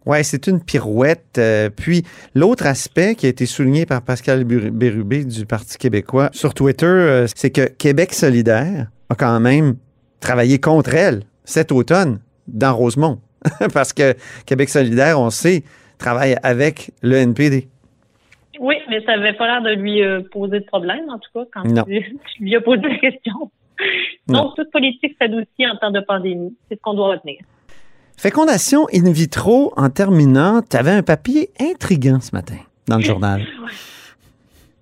Ouais, 0.07 0.23
c'est 0.25 0.49
une 0.49 0.61
pirouette. 0.61 1.41
Puis 1.76 2.02
l'autre 2.35 2.67
aspect 2.67 3.14
qui 3.14 3.26
a 3.26 3.29
été 3.29 3.47
souligné 3.47 3.87
par 3.87 4.02
Pascal 4.02 4.43
Bérubé 4.43 5.25
du 5.25 5.47
Parti 5.47 5.79
québécois 5.79 6.29
sur 6.33 6.55
Twitter, 6.55 7.26
c'est 7.37 7.50
que 7.50 7.69
Québec 7.69 8.12
solidaire 8.12 8.88
a 9.11 9.14
quand 9.14 9.38
même 9.38 9.76
travaillé 10.21 10.59
contre 10.59 10.95
elle 10.95 11.23
cet 11.45 11.71
automne 11.71 12.19
dans 12.49 12.75
Rosemont. 12.75 13.21
Parce 13.73 13.93
que 13.93 14.14
Québec 14.45 14.71
solidaire, 14.71 15.21
on 15.21 15.31
sait, 15.31 15.62
travaille 16.03 16.37
avec 16.43 16.91
le 17.01 17.17
NPD. 17.17 17.69
Oui, 18.61 18.77
mais 18.89 19.01
ça 19.05 19.17
n'avait 19.17 19.33
pas 19.33 19.47
l'air 19.47 19.63
de 19.63 19.81
lui 19.81 20.03
euh, 20.03 20.21
poser 20.31 20.61
de 20.61 20.65
problème, 20.65 21.09
en 21.09 21.19
tout 21.19 21.31
cas, 21.35 21.45
quand 21.53 21.85
tu, 21.85 22.19
tu 22.37 22.43
lui 22.43 22.57
as 22.57 22.61
posé 22.61 22.83
la 22.83 22.99
question. 22.99 23.51
Non. 24.29 24.45
Donc, 24.45 24.57
toute 24.57 24.71
politique 24.71 25.17
s'adoucit 25.21 25.67
en 25.67 25.77
temps 25.77 25.91
de 25.91 26.01
pandémie. 26.01 26.55
C'est 26.69 26.77
ce 26.77 26.81
qu'on 26.81 26.95
doit 26.95 27.09
retenir. 27.09 27.39
Fécondation 28.17 28.87
in 28.93 29.11
vitro, 29.11 29.73
en 29.77 29.91
terminant, 29.91 30.61
tu 30.69 30.77
avais 30.77 30.93
un 30.93 31.03
papier 31.03 31.51
intriguant 31.61 32.21
ce 32.21 32.35
matin 32.35 32.59
dans 32.89 32.97
le 32.97 33.03
journal. 33.03 33.43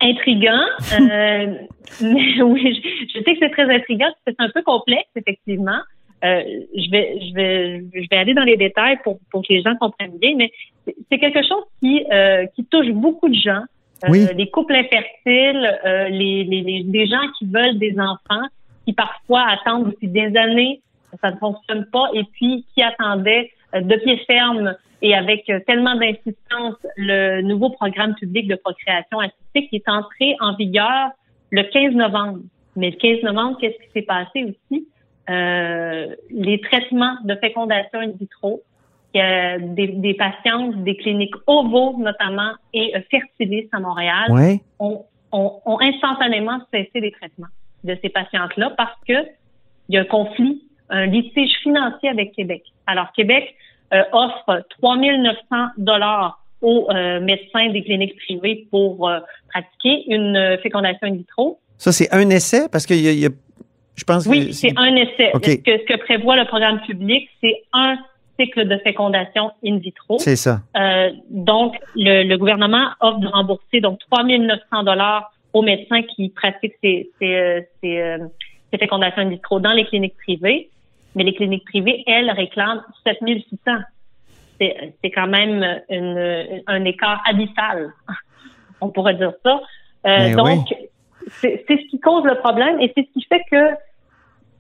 Intriguant, 0.02 0.64
euh, 0.94 0.96
mais 2.00 2.42
oui, 2.42 2.74
je, 2.74 3.18
je 3.18 3.22
sais 3.22 3.34
que 3.34 3.38
c'est 3.38 3.50
très 3.50 3.70
intriguant, 3.70 4.08
c'est 4.26 4.34
un 4.38 4.48
peu 4.48 4.62
complexe, 4.62 5.10
effectivement. 5.14 5.78
Euh, 6.22 6.42
je 6.74 6.90
vais, 6.90 7.18
je 7.20 7.34
vais, 7.34 7.84
je 7.94 8.06
vais 8.10 8.16
aller 8.16 8.34
dans 8.34 8.44
les 8.44 8.56
détails 8.56 8.98
pour, 9.02 9.18
pour 9.30 9.42
que 9.42 9.52
les 9.52 9.62
gens 9.62 9.74
comprennent 9.76 10.18
bien, 10.18 10.34
mais 10.36 10.50
c'est- 11.10 11.18
quelque 11.18 11.42
chose 11.42 11.64
qui, 11.80 12.04
euh, 12.12 12.46
qui 12.54 12.64
touche 12.64 12.88
beaucoup 12.90 13.28
de 13.28 13.34
gens. 13.34 13.62
Euh, 14.04 14.08
Oui. 14.10 14.26
Les 14.36 14.48
couples 14.50 14.74
infertiles, 14.74 15.78
euh, 15.84 16.08
les, 16.08 16.44
les, 16.44 16.62
les, 16.62 16.82
des 16.84 17.06
gens 17.06 17.20
qui 17.38 17.44
veulent 17.46 17.78
des 17.78 17.94
enfants, 17.98 18.46
qui 18.86 18.92
parfois 18.94 19.44
attendent 19.48 19.90
depuis 19.90 20.08
des 20.08 20.34
années, 20.36 20.80
ça 21.20 21.30
ne 21.32 21.36
fonctionne 21.36 21.86
pas, 21.92 22.06
et 22.14 22.24
puis 22.32 22.64
qui 22.74 22.82
attendaient 22.82 23.50
euh, 23.74 23.80
de 23.82 23.96
pied 23.96 24.16
ferme 24.26 24.74
et 25.02 25.14
avec 25.14 25.50
tellement 25.66 25.94
d'insistance 25.96 26.76
le 26.96 27.40
nouveau 27.42 27.70
programme 27.70 28.14
public 28.16 28.46
de 28.48 28.54
procréation 28.56 29.18
assistée 29.20 29.66
qui 29.68 29.76
est 29.76 29.88
entré 29.88 30.36
en 30.40 30.54
vigueur 30.54 31.10
le 31.50 31.62
15 31.62 31.94
novembre. 31.94 32.40
Mais 32.76 32.90
le 32.90 32.96
15 32.96 33.22
novembre, 33.22 33.56
qu'est-ce 33.60 33.78
qui 33.84 33.90
s'est 33.92 34.02
passé 34.02 34.44
aussi? 34.44 34.86
Euh, 35.30 36.14
les 36.30 36.60
traitements 36.60 37.16
de 37.24 37.34
fécondation 37.36 38.00
in 38.00 38.10
vitro, 38.18 38.62
a 39.18 39.58
des, 39.58 39.88
des 39.88 40.14
patientes 40.14 40.84
des 40.84 40.96
cliniques 40.96 41.34
OVO 41.46 41.96
notamment 41.98 42.52
et 42.72 42.94
euh, 42.94 43.00
fertilistes 43.10 43.72
à 43.72 43.80
Montréal 43.80 44.26
Ouais. 44.30 44.60
ont, 44.78 45.04
ont, 45.32 45.60
ont 45.64 45.78
instantanément 45.80 46.58
cessé 46.72 47.00
les 47.00 47.10
traitements 47.10 47.48
de 47.82 47.96
ces 48.02 48.08
patientes-là 48.10 48.74
parce 48.76 48.94
que 49.08 49.14
il 49.88 49.94
y 49.94 49.98
a 49.98 50.02
un 50.02 50.04
conflit, 50.04 50.62
un 50.90 51.06
litige 51.06 51.52
financier 51.62 52.08
avec 52.10 52.32
Québec. 52.32 52.62
Alors 52.86 53.10
Québec 53.12 53.54
euh, 53.92 54.02
offre 54.12 54.64
3 54.78 54.96
900 54.98 55.36
dollars 55.78 56.36
aux 56.62 56.86
euh, 56.90 57.18
médecins 57.20 57.70
des 57.70 57.82
cliniques 57.82 58.16
privées 58.16 58.66
pour 58.70 59.08
euh, 59.08 59.18
pratiquer 59.48 60.04
une 60.14 60.36
euh, 60.36 60.58
fécondation 60.58 61.08
in 61.08 61.14
vitro. 61.14 61.58
Ça, 61.78 61.90
c'est 61.90 62.12
un 62.14 62.28
essai? 62.30 62.68
Parce 62.70 62.84
que 62.86 62.92
y 62.94 63.08
a- 63.08 63.12
y 63.12 63.26
a- 63.26 63.30
je 63.96 64.04
pense 64.04 64.24
que 64.24 64.30
Oui, 64.30 64.52
c'est 64.52 64.72
un 64.76 64.94
essai. 64.94 65.30
OK. 65.34 65.44
Ce, 65.46 65.54
que, 65.56 65.78
ce 65.78 65.84
que 65.84 65.96
prévoit 66.04 66.36
le 66.36 66.44
programme 66.46 66.80
public, 66.82 67.28
c'est 67.40 67.62
un 67.72 67.96
cycle 68.40 68.66
de 68.66 68.76
fécondation 68.78 69.50
in 69.64 69.78
vitro. 69.78 70.18
C'est 70.18 70.36
ça. 70.36 70.60
Euh, 70.76 71.10
donc, 71.28 71.76
le, 71.94 72.24
le 72.24 72.38
gouvernement 72.38 72.88
offre 73.00 73.18
de 73.18 73.28
rembourser 73.28 73.80
donc 73.80 73.98
3 74.10 74.24
900 74.24 74.84
dollars 74.84 75.32
aux 75.52 75.62
médecins 75.62 76.02
qui 76.02 76.28
pratiquent 76.30 76.76
ces, 76.82 77.10
ces, 77.18 77.34
euh, 77.34 77.60
ces, 77.82 78.00
euh, 78.00 78.18
ces 78.72 78.78
fécondations 78.78 79.22
in 79.22 79.28
vitro 79.28 79.60
dans 79.60 79.72
les 79.72 79.84
cliniques 79.84 80.16
privées. 80.16 80.70
Mais 81.14 81.24
les 81.24 81.34
cliniques 81.34 81.64
privées, 81.64 82.04
elles, 82.06 82.30
réclament 82.30 82.82
7 83.04 83.18
600. 83.20 83.78
C'est 84.60 85.10
quand 85.10 85.26
même 85.26 85.80
une, 85.88 86.62
un 86.66 86.84
écart 86.84 87.22
abyssal, 87.26 87.92
on 88.80 88.90
pourrait 88.90 89.14
dire 89.14 89.32
ça. 89.42 89.60
Euh, 90.06 90.34
donc, 90.34 90.66
c'est 91.40 91.64
c'est 91.66 91.76
ce 91.76 91.88
qui 91.88 91.98
cause 91.98 92.24
le 92.24 92.36
problème 92.36 92.78
et 92.80 92.92
c'est 92.94 93.06
ce 93.06 93.12
qui 93.12 93.26
fait 93.26 93.42
que 93.50 93.74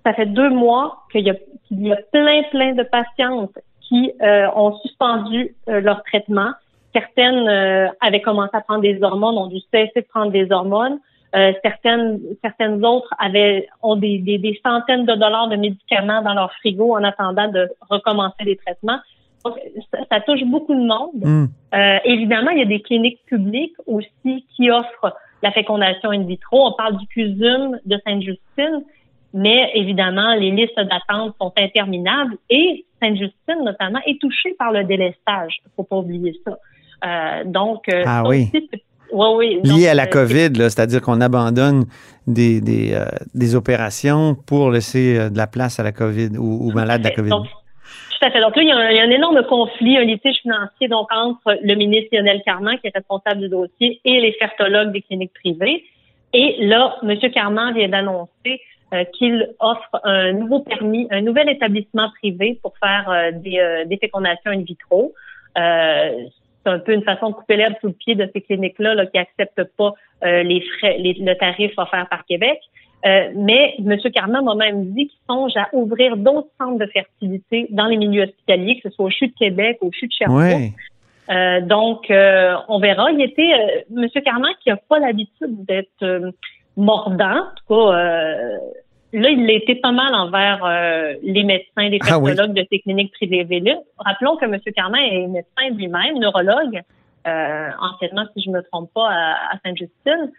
ça 0.04 0.14
fait 0.14 0.26
deux 0.26 0.48
mois 0.50 1.04
qu'il 1.12 1.26
y 1.26 1.32
y 1.70 1.92
a 1.92 1.96
plein, 2.12 2.42
plein 2.50 2.72
de 2.72 2.82
patientes 2.82 3.56
qui 3.90 4.12
euh, 4.22 4.48
ont 4.54 4.76
suspendu 4.78 5.54
euh, 5.68 5.80
leur 5.80 6.02
traitement. 6.04 6.52
Certaines 6.94 7.48
euh, 7.48 7.88
avaient 8.00 8.22
commencé 8.22 8.50
à 8.54 8.60
prendre 8.60 8.82
des 8.82 9.02
hormones, 9.02 9.36
ont 9.36 9.48
dû 9.48 9.58
cesser 9.72 10.00
de 10.00 10.06
prendre 10.08 10.32
des 10.32 10.50
hormones. 10.50 10.98
Euh, 11.36 11.52
certaines, 11.62 12.20
certaines 12.42 12.84
autres 12.84 13.12
avaient 13.18 13.68
ont 13.82 13.96
des, 13.96 14.18
des, 14.18 14.38
des 14.38 14.58
centaines 14.64 15.06
de 15.06 15.14
dollars 15.14 15.48
de 15.48 15.56
médicaments 15.56 16.22
dans 16.22 16.34
leur 16.34 16.52
frigo 16.54 16.96
en 16.96 17.04
attendant 17.04 17.48
de 17.48 17.68
recommencer 17.88 18.44
les 18.44 18.56
traitements. 18.56 18.98
Donc, 19.44 19.54
ça, 19.92 19.98
ça 20.10 20.20
touche 20.20 20.44
beaucoup 20.44 20.74
de 20.74 20.86
monde. 20.86 21.48
Euh, 21.74 21.98
évidemment, 22.04 22.50
il 22.50 22.58
y 22.58 22.62
a 22.62 22.66
des 22.66 22.80
cliniques 22.80 23.20
publiques 23.26 23.76
aussi 23.86 24.44
qui 24.54 24.70
offrent 24.70 25.14
la 25.42 25.50
fécondation 25.52 26.10
in 26.10 26.24
vitro. 26.24 26.66
On 26.66 26.72
parle 26.72 26.96
du 26.98 27.06
CUSUM 27.06 27.78
de 27.84 28.00
Sainte-Justine, 28.04 28.84
mais 29.32 29.70
évidemment, 29.74 30.34
les 30.34 30.50
listes 30.50 30.76
d'attente 30.76 31.34
sont 31.40 31.52
interminables 31.56 32.36
et 32.48 32.84
Sainte-Justine, 33.00 33.64
notamment, 33.64 34.00
est 34.06 34.20
touchée 34.20 34.54
par 34.58 34.72
le 34.72 34.84
délestage. 34.84 35.58
Il 35.64 35.70
faut 35.76 35.84
pas 35.84 35.96
oublier 35.96 36.34
ça. 36.44 36.58
Euh, 37.04 37.44
donc, 37.44 37.84
Ah 38.04 38.24
oui. 38.26 38.50
aussi. 39.12 39.60
Lié 39.62 39.88
à 39.88 39.94
la 39.94 40.04
euh, 40.04 40.06
COVID, 40.06 40.54
c'est-à-dire 40.54 41.00
qu'on 41.00 41.20
abandonne 41.20 41.84
des, 42.26 42.60
des, 42.60 42.94
euh, 42.94 43.04
des 43.34 43.54
opérations 43.54 44.34
pour 44.34 44.70
laisser 44.70 45.18
euh, 45.18 45.30
de 45.30 45.36
la 45.36 45.46
place 45.46 45.80
à 45.80 45.82
la 45.82 45.92
COVID 45.92 46.36
ou, 46.38 46.68
ou 46.68 46.72
malade 46.72 47.02
de 47.02 47.08
la 47.08 47.14
COVID. 47.14 47.30
Donc, 47.30 47.46
Tout 47.46 48.26
à 48.26 48.30
fait. 48.30 48.40
Donc 48.40 48.56
là, 48.56 48.62
il 48.62 48.68
y, 48.68 48.72
a 48.72 48.76
un, 48.76 48.90
il 48.90 48.96
y 48.96 49.00
a 49.00 49.04
un 49.04 49.10
énorme 49.10 49.42
conflit, 49.48 49.96
un 49.96 50.04
litige 50.04 50.38
financier 50.42 50.88
donc 50.88 51.08
entre 51.12 51.58
le 51.62 51.74
ministre 51.74 52.08
Lionel 52.12 52.42
Carman, 52.44 52.78
qui 52.78 52.88
est 52.88 52.94
responsable 52.94 53.40
du 53.40 53.48
dossier, 53.48 54.00
et 54.04 54.20
les 54.20 54.32
fertologues 54.32 54.92
des 54.92 55.02
cliniques 55.02 55.32
privées. 55.34 55.84
Et 56.32 56.56
là, 56.60 56.96
M. 57.02 57.18
Carman 57.32 57.74
vient 57.74 57.88
d'annoncer 57.88 58.60
euh, 58.92 59.04
qu'il 59.16 59.50
offre 59.60 60.00
un 60.04 60.32
nouveau 60.32 60.60
permis, 60.60 61.06
un 61.10 61.20
nouvel 61.20 61.48
établissement 61.48 62.10
privé 62.18 62.58
pour 62.62 62.74
faire 62.78 63.08
euh, 63.08 63.30
des, 63.32 63.58
euh, 63.58 63.84
des 63.84 63.96
fécondations 63.96 64.50
in 64.50 64.62
vitro. 64.62 65.14
Euh, 65.58 66.24
c'est 66.64 66.70
un 66.70 66.78
peu 66.78 66.92
une 66.92 67.04
façon 67.04 67.30
de 67.30 67.34
couper 67.34 67.56
l'herbe 67.56 67.74
sous 67.80 67.88
le 67.88 67.92
pied 67.94 68.14
de 68.14 68.28
ces 68.32 68.40
cliniques-là 68.42 68.94
là, 68.94 69.06
qui 69.06 69.18
acceptent 69.18 69.64
pas 69.78 69.94
les 70.22 70.60
frais, 70.60 70.98
les, 70.98 71.14
le 71.14 71.34
tarif 71.34 71.72
offert 71.78 72.06
par 72.10 72.26
Québec. 72.26 72.60
Euh, 73.06 73.30
mais 73.34 73.76
M. 73.78 73.96
Carman 74.14 74.44
m'a 74.44 74.54
même 74.54 74.92
dit 74.92 75.08
qu'il 75.08 75.18
songe 75.28 75.56
à 75.56 75.68
ouvrir 75.72 76.16
d'autres 76.18 76.50
centres 76.58 76.78
de 76.78 76.86
fertilité 76.86 77.66
dans 77.70 77.86
les 77.86 77.96
milieux 77.96 78.24
hospitaliers, 78.24 78.78
que 78.80 78.90
ce 78.90 78.94
soit 78.94 79.06
au 79.06 79.10
CHU 79.10 79.28
de 79.28 79.34
Québec, 79.38 79.78
au 79.80 79.90
CHU 79.90 80.08
de 80.08 80.12
Sherbrooke. 80.12 80.42
Ouais. 80.42 80.72
Euh, 81.30 81.60
donc, 81.62 82.10
euh, 82.10 82.56
on 82.68 82.78
verra. 82.78 83.10
Il 83.12 83.22
était 83.22 83.84
M. 83.96 84.06
Carman 84.22 84.52
qui 84.62 84.68
n'a 84.68 84.76
pas 84.76 84.98
l'habitude 84.98 85.64
d'être 85.64 86.32
mordant. 86.76 87.38
En 87.38 87.54
tout 87.56 87.74
cas, 87.74 87.92
là, 89.12 89.28
il 89.30 89.50
était 89.50 89.74
pas 89.76 89.92
mal 89.92 90.14
envers 90.14 90.64
les 91.22 91.42
médecins, 91.44 91.88
les 91.88 91.98
Ah 92.08 92.18
oui. 92.18 92.30
psychologues 92.32 92.54
de 92.54 92.66
ces 92.70 92.78
cliniques 92.80 93.12
privées. 93.12 93.46
Rappelons 93.98 94.36
que 94.36 94.44
M. 94.44 94.58
Carman 94.74 95.00
est 95.00 95.26
médecin 95.26 95.68
lui-même, 95.76 96.18
neurologue, 96.18 96.80
anciennement, 97.24 98.24
si 98.36 98.42
je 98.44 98.50
me 98.50 98.62
trompe 98.62 98.90
pas, 98.94 99.08
à, 99.10 99.54
à 99.54 99.58
Sainte-Justine. 99.64 100.30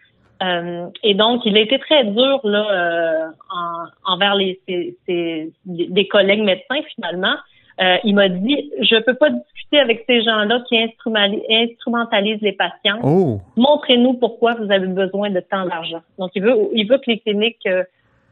Euh, 0.42 0.86
et 1.04 1.14
donc, 1.14 1.42
il 1.44 1.56
a 1.56 1.60
été 1.60 1.78
très 1.78 2.02
dur 2.04 2.40
là 2.42 2.66
euh, 2.72 3.28
en, 3.54 4.12
envers 4.14 4.34
les, 4.34 4.60
ses, 4.66 4.96
ses- 5.06 5.52
des 5.66 6.08
collègues 6.08 6.42
médecins 6.42 6.80
finalement. 6.96 7.34
Euh, 7.82 7.96
il 8.04 8.14
m'a 8.14 8.28
dit, 8.28 8.70
je 8.80 8.96
peux 9.02 9.14
pas 9.14 9.30
discuter 9.30 9.80
avec 9.80 10.04
ces 10.08 10.22
gens-là 10.22 10.62
qui 10.68 10.76
instrumentali- 10.76 11.42
instrumentalisent 11.50 12.42
les 12.42 12.52
patients. 12.52 12.98
Oh. 13.02 13.40
Montrez-nous 13.56 14.14
pourquoi 14.14 14.54
vous 14.54 14.70
avez 14.70 14.86
besoin 14.86 15.30
de 15.30 15.40
tant 15.40 15.66
d'argent. 15.66 16.02
Donc, 16.18 16.30
il 16.36 16.42
veut, 16.42 16.54
il 16.74 16.86
veut 16.88 16.98
que 16.98 17.10
les 17.10 17.18
cliniques 17.18 17.66
euh, 17.66 17.82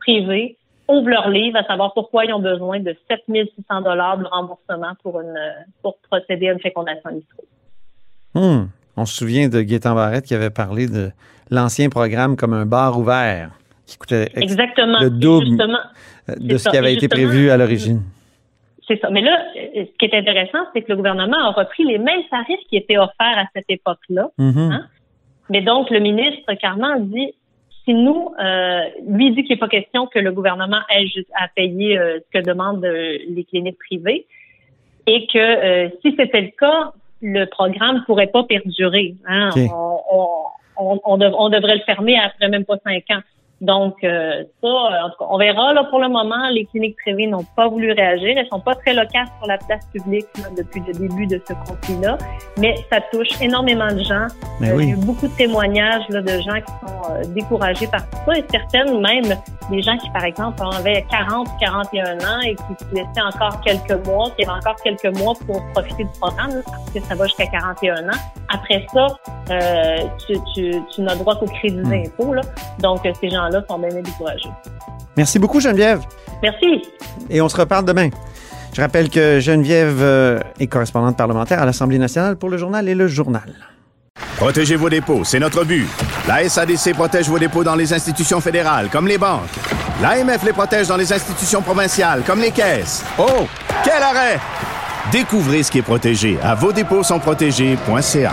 privées 0.00 0.56
ouvrent 0.88 1.08
leur 1.08 1.28
livre 1.30 1.56
à 1.58 1.64
savoir 1.64 1.94
pourquoi 1.94 2.26
ils 2.26 2.32
ont 2.32 2.40
besoin 2.40 2.80
de 2.80 2.94
7600 3.08 3.80
dollars 3.82 4.18
de 4.18 4.24
remboursement 4.26 4.92
pour 5.02 5.20
une 5.20 5.34
pour 5.82 5.96
procéder 6.10 6.48
à 6.48 6.52
une 6.52 6.60
fécondation 6.60 7.10
in 7.10 7.14
vitro. 7.14 7.44
Hmm. 8.34 8.66
On 8.96 9.06
se 9.06 9.16
souvient 9.16 9.48
de 9.48 9.62
Gaétan 9.62 9.94
Barrette 9.94 10.26
qui 10.26 10.34
avait 10.34 10.50
parlé 10.50 10.86
de 10.86 11.10
l'ancien 11.50 11.88
programme 11.88 12.36
comme 12.36 12.52
un 12.52 12.66
bar 12.66 12.98
ouvert 12.98 13.50
qui 13.86 13.96
coûtait 13.98 14.24
ex- 14.34 14.42
Exactement. 14.52 15.00
le 15.00 15.10
double 15.10 15.56
de 16.38 16.56
ce 16.58 16.68
qui 16.68 16.76
avait 16.76 16.94
été 16.94 17.08
prévu 17.08 17.50
à 17.50 17.56
l'origine. 17.56 18.02
C'est 18.90 19.00
ça. 19.00 19.08
Mais 19.08 19.20
là, 19.20 19.40
euh, 19.56 19.84
ce 19.84 19.96
qui 19.98 20.06
est 20.06 20.18
intéressant, 20.18 20.58
c'est 20.72 20.82
que 20.82 20.88
le 20.88 20.96
gouvernement 20.96 21.38
a 21.38 21.52
repris 21.52 21.84
les 21.84 21.98
mêmes 21.98 22.24
tarifs 22.28 22.58
qui 22.68 22.76
étaient 22.76 22.98
offerts 22.98 23.38
à 23.38 23.44
cette 23.54 23.66
époque-là. 23.68 24.30
Mhm. 24.36 24.72
Hein? 24.72 24.86
Mais 25.48 25.60
donc, 25.60 25.90
le 25.90 26.00
ministre 26.00 26.52
Carman 26.54 27.08
dit, 27.08 27.32
si 27.84 27.94
nous, 27.94 28.34
euh, 28.42 28.80
lui 29.06 29.30
dit 29.30 29.44
qu'il 29.44 29.54
n'est 29.54 29.60
pas 29.60 29.68
question 29.68 30.08
que 30.08 30.18
le 30.18 30.32
gouvernement 30.32 30.80
ait 30.92 31.06
juste 31.06 31.30
à 31.38 31.46
payer 31.46 31.98
euh, 31.98 32.18
ce 32.18 32.38
que 32.40 32.44
demandent 32.44 32.84
euh, 32.84 33.18
les 33.28 33.44
cliniques 33.44 33.78
privées 33.78 34.26
et 35.06 35.26
que 35.28 35.88
si 36.02 36.14
c'était 36.18 36.40
le 36.40 36.50
cas, 36.58 36.92
le 37.22 37.44
programme 37.46 38.02
pourrait 38.06 38.26
pas 38.26 38.42
perdurer. 38.42 39.14
Hein? 39.26 39.50
Ok. 39.50 39.62
On, 39.72 40.00
on, 40.12 40.94
on, 40.94 41.00
on 41.04 41.16
dev- 41.16 41.34
on 41.38 41.48
devrait 41.48 41.76
le 41.76 41.82
fermer 41.82 42.16
après 42.18 42.48
même 42.48 42.64
pas 42.64 42.76
cinq 42.84 43.04
ans. 43.10 43.20
Donc, 43.60 43.96
euh, 44.04 44.44
ça, 44.62 44.68
euh, 44.68 45.04
en 45.04 45.10
tout 45.10 45.16
cas, 45.18 45.26
on 45.28 45.36
verra. 45.36 45.74
Là, 45.74 45.84
pour 45.84 45.98
le 45.98 46.08
moment, 46.08 46.48
les 46.50 46.64
cliniques 46.66 46.96
privées 47.02 47.26
n'ont 47.26 47.44
pas 47.56 47.68
voulu 47.68 47.92
réagir. 47.92 48.34
Elles 48.38 48.48
sont 48.50 48.60
pas 48.60 48.74
très 48.74 48.94
locales 48.94 49.26
sur 49.38 49.46
la 49.46 49.58
place 49.58 49.84
publique 49.92 50.26
là, 50.38 50.48
depuis 50.56 50.82
le 50.86 50.94
début 50.94 51.26
de 51.26 51.40
ce 51.46 51.52
conflit-là. 51.52 52.16
Mais 52.58 52.74
ça 52.90 53.00
touche 53.12 53.28
énormément 53.42 53.88
de 53.88 54.02
gens. 54.02 54.26
Euh, 54.62 54.74
oui. 54.74 54.84
Il 54.84 54.88
y 54.88 54.92
a 54.92 54.94
eu 54.94 54.96
beaucoup 54.96 55.28
de 55.28 55.36
témoignages 55.36 56.04
là, 56.08 56.22
de 56.22 56.40
gens 56.40 56.60
qui 56.60 56.72
sont 56.86 57.12
euh, 57.12 57.24
découragés 57.34 57.86
par 57.88 58.08
tout 58.08 58.18
ça. 58.26 58.38
Et 58.38 58.44
certaines, 58.50 59.00
même 59.00 59.36
des 59.70 59.82
gens 59.82 59.96
qui, 59.98 60.08
par 60.10 60.24
exemple, 60.24 60.62
avaient 60.74 61.04
40 61.10 61.46
ou 61.46 61.50
41 61.60 62.18
ans 62.18 62.40
et 62.42 62.54
qui 62.54 62.84
se 62.84 62.94
laissaient 62.94 63.22
encore 63.22 63.60
quelques 63.60 64.06
mois, 64.06 64.30
qui 64.36 64.44
avaient 64.44 64.58
encore 64.58 64.76
quelques 64.82 65.18
mois 65.18 65.34
pour 65.46 65.62
profiter 65.74 66.04
du 66.04 66.18
programme, 66.18 66.50
là, 66.54 66.62
parce 66.64 66.90
que 66.92 67.00
ça 67.00 67.14
va 67.14 67.26
jusqu'à 67.26 67.46
41 67.46 68.08
ans. 68.08 68.18
Après 68.52 68.84
ça, 68.92 69.06
euh, 69.50 69.98
tu, 70.26 70.34
tu, 70.54 70.82
tu 70.92 71.02
n'as 71.02 71.14
droit 71.14 71.36
qu'au 71.36 71.46
crédit 71.46 71.80
Hmm. 71.80 71.90
d'impôt. 71.90 72.34
Donc, 72.80 73.00
ces 73.20 73.28
gens-là 73.50 73.64
sont 73.68 73.78
bien 73.78 73.88
bien 73.88 74.02
découragés. 74.02 74.50
Merci 75.16 75.38
beaucoup, 75.38 75.60
Geneviève. 75.60 76.00
Merci. 76.42 76.82
Et 77.28 77.40
on 77.40 77.48
se 77.48 77.56
reparle 77.56 77.84
demain. 77.84 78.10
Je 78.72 78.80
rappelle 78.80 79.10
que 79.10 79.40
Geneviève 79.40 80.00
euh, 80.00 80.38
est 80.60 80.68
correspondante 80.68 81.16
parlementaire 81.16 81.60
à 81.60 81.66
l'Assemblée 81.66 81.98
nationale 81.98 82.36
pour 82.36 82.48
le 82.48 82.56
journal 82.56 82.88
et 82.88 82.94
le 82.94 83.08
journal. 83.08 83.52
Protégez 84.36 84.76
vos 84.76 84.88
dépôts, 84.88 85.24
c'est 85.24 85.40
notre 85.40 85.64
but. 85.64 85.86
La 86.28 86.48
SADC 86.48 86.94
protège 86.94 87.28
vos 87.28 87.38
dépôts 87.38 87.64
dans 87.64 87.74
les 87.74 87.92
institutions 87.92 88.40
fédérales, 88.40 88.88
comme 88.90 89.06
les 89.06 89.18
banques. 89.18 89.40
L'AMF 90.00 90.44
les 90.44 90.52
protège 90.52 90.88
dans 90.88 90.96
les 90.96 91.12
institutions 91.12 91.62
provinciales, 91.62 92.22
comme 92.26 92.40
les 92.40 92.50
caisses. 92.50 93.04
Oh, 93.18 93.46
quel 93.84 94.02
arrêt! 94.02 94.38
Découvrez 95.12 95.62
ce 95.62 95.70
qui 95.70 95.78
est 95.78 95.82
protégé 95.82 96.38
à 96.42 96.54
vos 96.54 96.72
dépôts 96.72 97.02
sont 97.02 97.18
protégés.ca. 97.18 98.32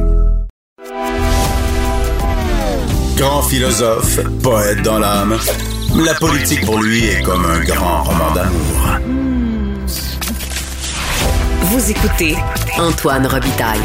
Grand 3.21 3.43
philosophe, 3.43 4.19
poète 4.41 4.81
dans 4.81 4.97
l'âme, 4.97 5.37
la 6.03 6.15
politique 6.15 6.65
pour 6.65 6.81
lui 6.81 7.05
est 7.05 7.21
comme 7.21 7.45
un 7.45 7.59
grand 7.59 8.01
roman 8.01 8.31
d'amour. 8.33 9.30
Vous 11.71 11.89
écoutez 11.89 12.35
Antoine 12.77 13.25
Robitaille, 13.25 13.79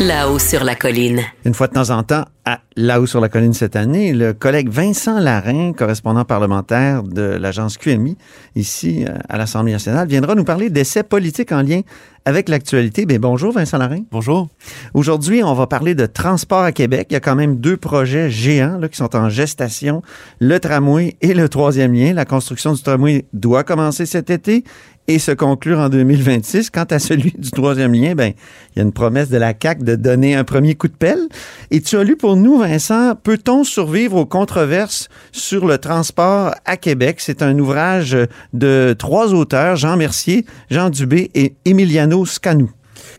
là-haut 0.00 0.38
sur 0.38 0.62
la 0.62 0.76
colline. 0.76 1.20
Une 1.44 1.52
fois 1.52 1.66
de 1.66 1.72
temps 1.72 1.90
en 1.90 2.04
temps, 2.04 2.24
à 2.44 2.60
là-haut 2.76 3.06
sur 3.06 3.20
la 3.20 3.28
colline 3.28 3.54
cette 3.54 3.74
année, 3.74 4.12
le 4.12 4.34
collègue 4.34 4.68
Vincent 4.68 5.18
Larin, 5.18 5.72
correspondant 5.72 6.24
parlementaire 6.24 7.02
de 7.02 7.22
l'agence 7.22 7.76
QMI, 7.76 8.16
ici 8.54 9.04
euh, 9.08 9.18
à 9.28 9.36
l'Assemblée 9.36 9.72
nationale, 9.72 10.06
viendra 10.06 10.36
nous 10.36 10.44
parler 10.44 10.70
d'essais 10.70 11.02
politiques 11.02 11.50
en 11.50 11.62
lien 11.62 11.80
avec 12.24 12.48
l'actualité. 12.48 13.04
Bien, 13.04 13.18
bonjour 13.18 13.52
Vincent 13.52 13.78
Larin. 13.78 14.02
Bonjour. 14.12 14.48
Aujourd'hui, 14.94 15.42
on 15.42 15.54
va 15.54 15.66
parler 15.66 15.94
de 15.94 16.06
transport 16.06 16.62
à 16.62 16.70
Québec. 16.72 17.08
Il 17.10 17.14
y 17.14 17.16
a 17.16 17.20
quand 17.20 17.34
même 17.34 17.56
deux 17.56 17.76
projets 17.76 18.30
géants 18.30 18.78
là, 18.78 18.88
qui 18.88 18.96
sont 18.96 19.16
en 19.16 19.28
gestation, 19.28 20.02
le 20.38 20.60
tramway 20.60 21.16
et 21.20 21.34
le 21.34 21.48
troisième 21.48 21.92
lien. 21.92 22.12
La 22.12 22.24
construction 22.24 22.72
du 22.72 22.82
tramway 22.82 23.24
doit 23.32 23.64
commencer 23.64 24.06
cet 24.06 24.30
été 24.30 24.64
et 25.08 25.18
se 25.18 25.32
conclure 25.32 25.78
en 25.78 25.88
2026. 25.88 26.70
Quant 26.70 26.84
à 26.84 26.98
celui 26.98 27.32
du 27.36 27.50
troisième 27.50 27.92
lien, 27.92 28.14
ben, 28.14 28.32
il 28.74 28.78
y 28.78 28.80
a 28.80 28.84
une 28.84 28.92
promesse 28.92 29.28
de 29.28 29.36
la 29.36 29.52
CAQ 29.60 29.84
de 29.84 29.96
donner 29.96 30.34
un 30.34 30.44
premier 30.44 30.74
coup 30.74 30.88
de 30.88 30.94
pelle. 30.94 31.28
Et 31.70 31.80
tu 31.80 31.96
as 31.96 32.04
lu 32.04 32.16
pour 32.16 32.36
nous, 32.36 32.58
Vincent, 32.58 33.14
Peut-on 33.22 33.64
survivre 33.64 34.16
aux 34.16 34.26
controverses 34.26 35.08
sur 35.32 35.66
le 35.66 35.78
transport 35.78 36.54
à 36.64 36.76
Québec? 36.76 37.16
C'est 37.20 37.42
un 37.42 37.58
ouvrage 37.58 38.16
de 38.52 38.94
trois 38.98 39.34
auteurs, 39.34 39.76
Jean 39.76 39.96
Mercier, 39.96 40.44
Jean 40.70 40.90
Dubé 40.90 41.30
et 41.34 41.54
Emiliano 41.64 42.24
Scanou. 42.24 42.70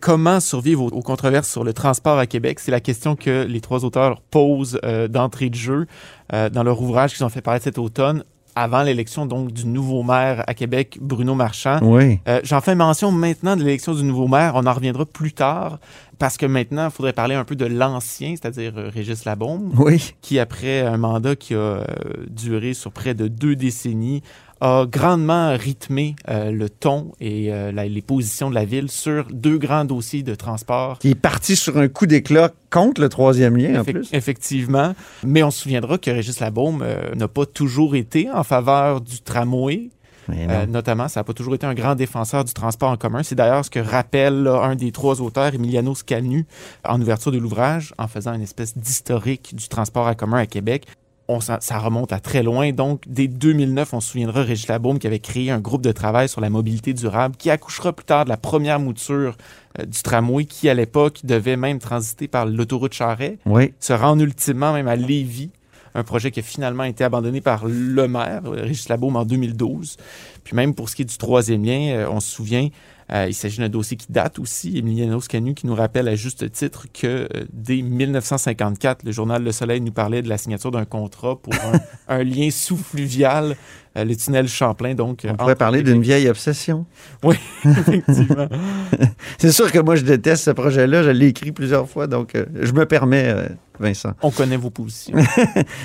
Comment 0.02 0.40
survivre 0.40 0.84
aux, 0.84 1.02
controverses 1.02 1.50
sur 1.50 1.64
le 1.64 1.74
transport 1.74 2.18
à 2.18 2.28
Québec? 2.28 2.60
C'est 2.60 2.72
la 2.72 2.80
question 2.80 3.16
que 3.16 3.46
les 3.46 3.62
trois 3.62 3.86
auteurs 3.86 4.22
posent 4.22 4.80
euh, 4.84 5.08
d'entrée 5.08 5.50
de 5.50 5.56
jeu 5.56 5.86
euh, 6.34 6.50
dans 6.50 6.64
leur 6.64 6.82
ouvrage 6.82 7.16
qu'ils 7.16 7.26
ont 7.26 7.30
fait 7.30 7.42
paraître 7.42 7.64
cet 7.64 7.78
automne 7.78 8.24
avant 8.56 8.84
l'élection 8.84 9.26
donc 9.26 9.52
du 9.52 9.66
nouveau 9.68 10.02
maire 10.04 10.44
à 10.48 10.54
Québec, 10.54 10.98
Bruno 11.02 11.36
Marchand. 11.36 11.80
Oui. 11.82 12.20
Euh, 12.28 12.40
J'en 12.44 12.62
fais 12.62 12.76
mention 12.76 13.12
maintenant 13.12 13.56
de 13.56 13.64
l'élection 13.64 13.94
du 13.94 14.04
nouveau 14.04 14.28
maire. 14.28 14.54
On 14.56 14.66
en 14.66 14.74
reviendra 14.74 15.06
plus 15.06 15.34
tard 15.34 15.80
parce 16.18 16.38
que 16.38 16.46
maintenant, 16.46 16.86
il 16.86 16.92
faudrait 16.92 17.12
parler 17.14 17.36
un 17.36 17.44
peu 17.44 17.56
de 17.58 17.66
l'ancien, 17.66 18.32
c'est-à-dire 18.32 18.74
euh, 18.78 18.90
Régis 18.94 19.26
Labombe, 19.26 19.74
Oui. 19.78 20.14
qui 20.22 20.40
après 20.40 20.82
un 20.82 20.96
mandat 20.98 21.36
qui 21.36 21.54
a 21.54 21.58
euh, 21.58 21.84
duré 22.30 22.74
sur 22.74 22.92
près 22.92 23.14
de 23.14 23.28
deux 23.28 23.56
décennies 23.58 24.24
a 24.66 24.86
grandement 24.88 25.56
rythmé 25.56 26.16
euh, 26.30 26.50
le 26.52 26.70
ton 26.70 27.12
et 27.20 27.52
euh, 27.54 27.72
la- 27.72 27.88
les 27.88 28.02
positions 28.02 28.50
de 28.50 28.56
la 28.56 28.66
ville 28.66 28.90
sur 28.90 29.28
deux 29.32 29.58
grands 29.58 29.86
dossiers 29.86 30.24
de 30.24 30.34
transport. 30.34 30.98
Qui 31.00 31.12
est 31.12 31.16
parti 31.16 31.56
sur 31.56 31.78
un 31.78 31.88
coup 31.88 32.08
d'éclat 32.08 32.52
contre 32.72 33.00
le 33.02 33.10
troisième 33.10 33.56
lien, 33.58 33.82
en 33.82 33.84
plus. 33.84 34.10
Effectivement. 34.12 34.94
Mais 35.24 35.44
on 35.44 35.52
se 35.52 35.62
souviendra 35.62 35.98
que 35.98 36.10
Régis 36.10 36.40
Labaume 36.40 36.82
euh, 36.84 37.14
n'a 37.16 37.28
pas 37.28 37.46
toujours 37.46 37.96
été 37.96 38.30
en 38.32 38.44
faveur 38.44 39.02
du 39.02 39.22
tramway. 39.22 39.90
Euh, 40.32 40.66
notamment, 40.66 41.08
ça 41.08 41.20
n'a 41.20 41.24
pas 41.24 41.34
toujours 41.34 41.54
été 41.54 41.68
un 41.68 41.76
grand 41.76 41.94
défenseur 41.94 42.44
du 42.44 42.52
transport 42.52 42.90
en 42.90 42.98
commun. 42.98 43.22
C'est 43.22 43.36
d'ailleurs 43.36 43.64
ce 43.64 43.70
que 43.70 43.78
rappelle 43.80 44.42
là, 44.42 44.64
un 44.64 44.76
des 44.76 44.92
trois 44.92 45.22
auteurs, 45.22 45.54
Emiliano 45.54 45.94
Scanu, 45.94 46.48
en 46.84 47.00
ouverture 47.00 47.32
de 47.32 47.38
l'ouvrage, 47.38 47.94
en 48.00 48.08
faisant 48.08 48.34
une 48.34 48.42
espèce 48.42 48.76
d'historique 48.76 49.54
du 49.56 49.68
transport 49.68 50.08
en 50.08 50.16
commun 50.16 50.40
à 50.40 50.48
Québec. 50.48 50.88
On, 51.28 51.40
s'en- 51.42 51.58
ça 51.60 51.80
remonte 51.80 52.14
à 52.14 52.20
très 52.20 52.44
loin. 52.44 52.72
Donc, 52.72 53.02
dès 53.08 53.28
2009, 53.28 53.94
on 53.94 54.00
se 54.00 54.10
souviendra 54.12 54.44
Régis 54.44 54.68
Labaume 54.68 55.00
qui 55.00 55.08
avait 55.08 55.20
créé 55.20 55.50
un 55.50 55.60
groupe 55.60 55.82
de 55.82 55.92
travail 55.92 56.30
sur 56.30 56.40
la 56.42 56.50
mobilité 56.52 56.94
durable 56.94 57.36
qui 57.36 57.50
accouchera 57.50 57.94
plus 57.94 58.06
tard 58.06 58.26
de 58.26 58.30
la 58.30 58.38
première 58.38 58.80
mouture 58.80 59.36
euh, 59.80 59.86
du 59.86 60.02
tramway 60.04 60.46
qui, 60.46 60.70
à 60.70 60.74
l'époque, 60.76 61.22
devait 61.24 61.58
même 61.58 61.80
transiter 61.80 62.28
par 62.28 62.46
l'autoroute 62.46 62.94
Charret, 62.94 63.40
Oui. 63.48 63.74
se 63.80 63.94
rendre 63.94 64.22
ultimement 64.22 64.72
même 64.74 64.88
à 64.88 64.96
Lévis, 64.96 65.50
un 65.96 66.04
projet 66.04 66.30
qui 66.30 66.42
a 66.42 66.44
finalement 66.44 66.84
été 66.84 67.04
abandonné 67.04 67.42
par 67.42 67.66
le 67.66 68.08
maire, 68.08 68.42
euh, 68.46 68.62
Régis 68.64 68.90
Labaume, 68.90 69.16
en 69.16 69.26
2012. 69.26 69.98
Puis 70.44 70.56
même 70.56 70.76
pour 70.76 70.90
ce 70.90 70.96
qui 70.96 71.02
est 71.02 71.06
du 71.06 71.18
troisième 71.18 71.64
lien, 71.66 71.90
euh, 71.96 72.08
on 72.12 72.20
se 72.20 72.30
souvient, 72.30 72.68
il 73.10 73.34
s'agit 73.34 73.60
d'un 73.60 73.70
dossier 73.70 73.98
qui 73.98 74.08
date 74.10 74.40
aussi, 74.40 74.78
Emiliano 74.78 75.22
Scanu, 75.22 75.54
qui 75.54 75.68
nous 75.68 75.76
rappelle 75.76 76.08
à 76.08 76.16
juste 76.16 76.52
titre 76.52 76.88
que 76.92 77.08
euh, 77.08 77.46
dès 77.54 77.82
1954, 77.82 79.04
le 79.04 79.12
journal 79.12 79.44
Le 79.44 79.52
Soleil 79.52 79.82
nous 79.82 79.92
parlait 79.92 80.22
de 80.22 80.30
la 80.30 80.38
signature 80.38 80.72
d'un 80.72 80.86
contrat 80.86 81.36
pour 81.36 81.54
un, 81.54 81.80
un 82.20 82.24
lien 82.24 82.50
sous-fluvial, 82.50 83.56
euh, 83.98 84.04
le 84.04 84.16
tunnel 84.16 84.48
Champlain. 84.48 84.94
Donc, 84.94 85.26
On 85.30 85.36
pourrait 85.36 85.56
parler 85.56 85.84
d'une 85.84 86.02
vieille 86.02 86.28
obsession. 86.28 86.86
Oui, 87.24 87.36
effectivement. 87.64 88.48
C'est 89.38 89.52
sûr 89.52 89.72
que 89.72 89.80
moi, 89.80 89.96
je 89.96 90.04
déteste 90.04 90.44
ce 90.44 90.52
projet-là. 90.52 91.04
Je 91.04 91.10
l'ai 91.10 91.28
écrit 91.28 91.52
plusieurs 91.52 91.90
fois, 91.90 92.08
donc 92.08 92.36
euh, 92.36 92.46
je 92.62 92.72
me 92.74 92.86
permets, 92.86 93.28
euh, 93.28 93.48
Vincent. 93.80 94.12
On 94.22 94.32
connaît 94.32 94.58
vos 94.58 94.70
positions. 94.70 95.18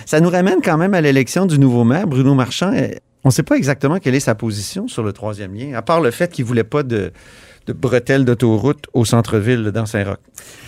Ça 0.06 0.20
nous 0.20 0.28
ramène 0.28 0.60
quand 0.62 0.76
même 0.76 0.94
à 0.94 1.00
l'élection 1.00 1.46
du 1.46 1.58
nouveau 1.58 1.84
maire, 1.84 2.06
Bruno 2.06 2.34
Marchand. 2.34 2.72
On 3.24 3.28
ne 3.28 3.32
sait 3.32 3.42
pas 3.42 3.56
exactement 3.56 3.98
quelle 3.98 4.14
est 4.14 4.20
sa 4.20 4.34
position 4.34 4.88
sur 4.88 5.02
le 5.02 5.12
troisième 5.12 5.54
lien, 5.54 5.74
à 5.74 5.82
part 5.82 6.00
le 6.00 6.10
fait 6.10 6.32
qu'il 6.32 6.44
ne 6.44 6.48
voulait 6.48 6.64
pas 6.64 6.82
de, 6.82 7.12
bretelles 7.68 8.24
d'autoroute 8.24 8.86
au 8.94 9.04
centre-ville 9.04 9.70
dans 9.72 9.86
Saint-Roch. 9.86 10.18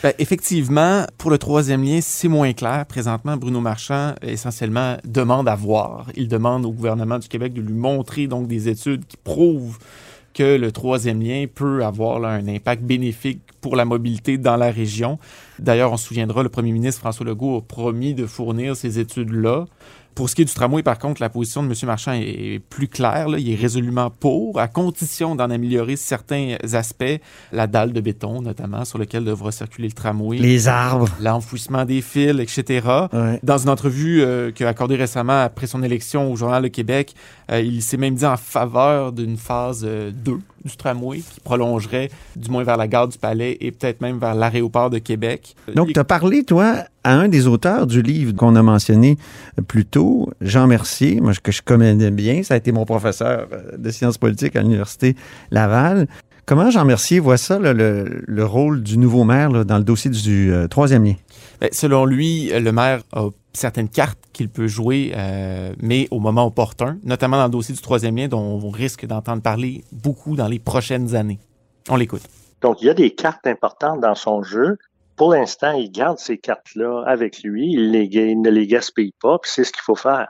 Ben, 0.03 0.13
effectivement, 0.19 1.05
pour 1.19 1.31
le 1.31 1.39
troisième 1.39 1.83
lien, 1.83 2.01
c'est 2.01 2.29
moins 2.29 2.53
clair. 2.53 2.85
Présentement, 2.87 3.37
Bruno 3.37 3.61
Marchand, 3.61 4.15
essentiellement, 4.23 4.99
demande 5.05 5.49
à 5.49 5.55
voir. 5.55 6.07
Il 6.15 6.29
demande 6.29 6.65
au 6.65 6.73
gouvernement 6.73 7.19
du 7.19 7.29
Québec 7.29 7.55
de 7.55 7.61
lui 7.61 7.73
montrer 7.73 8.27
donc 8.27 8.47
des 8.47 8.69
études 8.69 9.07
qui 9.07 9.17
prouvent 9.17 9.79
que 10.35 10.57
le 10.57 10.73
troisième 10.73 11.21
lien 11.21 11.47
peut 11.53 11.85
avoir 11.85 12.25
un 12.25 12.47
impact 12.49 12.83
bénéfique 12.83 13.41
pour 13.61 13.77
la 13.77 13.85
mobilité 13.85 14.39
dans 14.39 14.57
la 14.57 14.71
région. 14.71 15.19
D'ailleurs, 15.59 15.93
on 15.93 15.97
se 15.97 16.07
souviendra, 16.07 16.43
le 16.43 16.49
premier 16.49 16.73
ministre 16.73 17.01
François 17.01 17.27
Legault 17.27 17.59
a 17.59 17.61
promis 17.61 18.15
de 18.15 18.27
fournir 18.27 18.75
ces 18.77 18.99
études-là. 18.99 19.67
Pour 20.15 20.29
ce 20.29 20.35
qui 20.35 20.43
est 20.43 20.45
du 20.45 20.55
tramway, 20.55 20.83
par 20.83 20.99
contre, 20.99 21.21
la 21.21 21.29
position 21.29 21.63
de 21.63 21.69
M. 21.69 21.75
Marchand 21.85 22.13
est 22.13 22.61
plus 22.69 22.89
claire. 22.89 23.29
là. 23.29 23.39
Il 23.39 23.51
est 23.51 23.57
résolument 23.57 24.11
pour, 24.11 24.59
à 24.59 24.69
condition 24.69 25.35
d'en 25.35 25.51
améliorer 25.51 25.97
certains 25.97 26.57
aspects, 26.73 27.21
la 27.53 27.67
dalle 27.67 27.93
de 27.93 28.01
béton, 28.01 28.43
notamment, 28.43 28.85
sur 28.85 28.99
lequel 28.99 29.25
devra 29.25 29.53
circuler 29.53 29.89
le 29.89 29.95
tramway. 29.95 30.39
Les 30.39 30.69
arbres. 30.69 31.09
L'enfouissement 31.21 31.85
des 31.85 32.03
fils, 32.03 32.39
etc. 32.41 32.87
Dans 33.43 33.59
une 33.59 33.69
entrevue 33.69 34.23
euh, 34.23 34.51
qu'il 34.51 34.67
a 34.67 34.71
accordée 34.71 34.97
récemment 34.97 35.43
après 35.43 35.67
son 35.67 35.83
élection 35.83 36.31
au 36.31 36.37
Journal 36.37 36.63
de 36.63 36.69
Québec, 36.69 37.15
euh, 37.51 37.61
il 37.61 37.83
s'est 37.83 37.97
même 37.97 38.15
dit 38.15 38.27
en 38.27 38.37
faveur 38.37 39.13
d'une 39.13 39.37
phase 39.37 39.83
euh, 39.85 40.11
2 40.13 40.39
du 40.65 40.77
tramway 40.77 41.19
qui 41.19 41.41
prolongerait 41.41 42.11
du 42.37 42.51
moins 42.51 42.65
vers 42.65 42.77
la 42.77 42.89
gare 42.89 43.09
du 43.09 43.19
Palais 43.19 43.57
et 43.61 43.73
peut-être 43.73 44.01
même 44.01 44.19
vers 44.19 44.35
l'aéroport 44.35 44.91
de 44.91 44.99
Québec. 44.99 45.55
Donc, 45.75 45.93
tu 45.93 45.99
as 45.99 46.05
parlé, 46.05 46.45
toi, 46.45 46.85
à 47.05 47.15
un 47.15 47.29
des 47.29 47.47
auteurs 47.47 47.87
du 47.87 48.03
livre 48.03 48.35
qu'on 48.35 48.55
a 48.57 48.63
mentionné 48.63 49.17
plus 49.67 49.85
tôt, 49.85 50.31
Jean 50.41 50.67
Mercier, 50.67 51.21
moi, 51.21 51.33
que 51.43 51.53
je 51.53 51.63
connais 51.63 51.95
bien. 52.11 52.43
Ça 52.43 52.55
a 52.55 52.57
été 52.57 52.73
mon 52.73 52.85
professeur 52.85 53.49
euh, 53.53 53.77
de 53.77 53.91
sciences 53.91 54.19
politiques 54.19 54.57
à 54.57 54.63
l'Université 54.63 55.17
Laval. 55.51 56.07
Comment 56.53 56.69
Jean 56.69 56.85
Mercier 56.85 57.19
voit 57.19 57.39
ça, 57.39 57.59
là, 57.59 57.73
le, 57.73 58.23
le 58.27 58.45
rôle 58.45 58.83
du 58.83 58.99
nouveau 58.99 59.25
maire 59.25 59.49
là, 59.49 59.65
dans 59.65 59.79
le 59.79 59.85
dossier 59.85 60.11
du 60.11 60.53
euh, 60.53 60.69
troisième 60.69 61.03
lien? 61.03 61.15
Ben, 61.63 61.71
selon 61.73 62.05
lui, 62.05 62.51
le 62.51 62.73
maire 62.73 63.01
a 63.15 63.29
certaines 63.55 63.89
cartes 63.89 64.19
qu'il 64.35 64.51
peut 64.51 64.67
jouer, 64.67 65.15
euh, 65.17 65.73
mais 65.81 66.09
au 66.11 66.21
moment 66.21 66.45
opportun, 66.45 66.99
notamment 67.05 67.39
dans 67.39 67.45
le 67.45 67.51
dossier 67.51 67.75
du 67.75 67.81
troisième 67.81 68.19
lien 68.19 68.29
dont 68.29 68.61
on 68.63 68.69
risque 68.69 69.07
d'entendre 69.07 69.41
parler 69.41 69.83
beaucoup 69.93 70.37
dans 70.37 70.47
les 70.47 70.59
prochaines 70.59 71.15
années. 71.15 71.39
On 71.89 71.97
l'écoute. 71.97 72.21
Donc, 72.61 72.83
il 72.83 72.89
y 72.89 72.91
a 72.91 72.95
des 72.95 73.15
cartes 73.15 73.47
importantes 73.47 74.03
dans 74.03 74.15
son 74.15 74.43
jeu. 74.43 74.77
Pour 75.17 75.33
l'instant, 75.33 75.73
il 75.73 75.91
garde 75.91 76.19
ces 76.19 76.37
cartes-là 76.37 77.03
avec 77.07 77.43
lui. 77.43 77.73
Il, 77.73 77.93
les, 77.93 78.11
il 78.13 78.43
ne 78.43 78.51
les 78.51 78.67
gaspille 78.67 79.15
pas, 79.23 79.39
puis 79.39 79.51
c'est 79.51 79.65
ce 79.65 79.73
qu'il 79.73 79.81
faut 79.83 79.97
faire. 79.97 80.29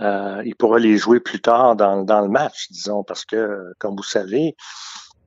Euh, 0.00 0.42
il 0.44 0.56
pourra 0.56 0.80
les 0.80 0.96
jouer 0.96 1.20
plus 1.20 1.40
tard 1.40 1.76
dans, 1.76 2.02
dans, 2.02 2.22
le 2.22 2.28
match, 2.28 2.66
disons, 2.72 3.04
parce 3.04 3.24
que, 3.24 3.72
comme 3.78 3.94
vous 3.94 4.02
savez, 4.02 4.56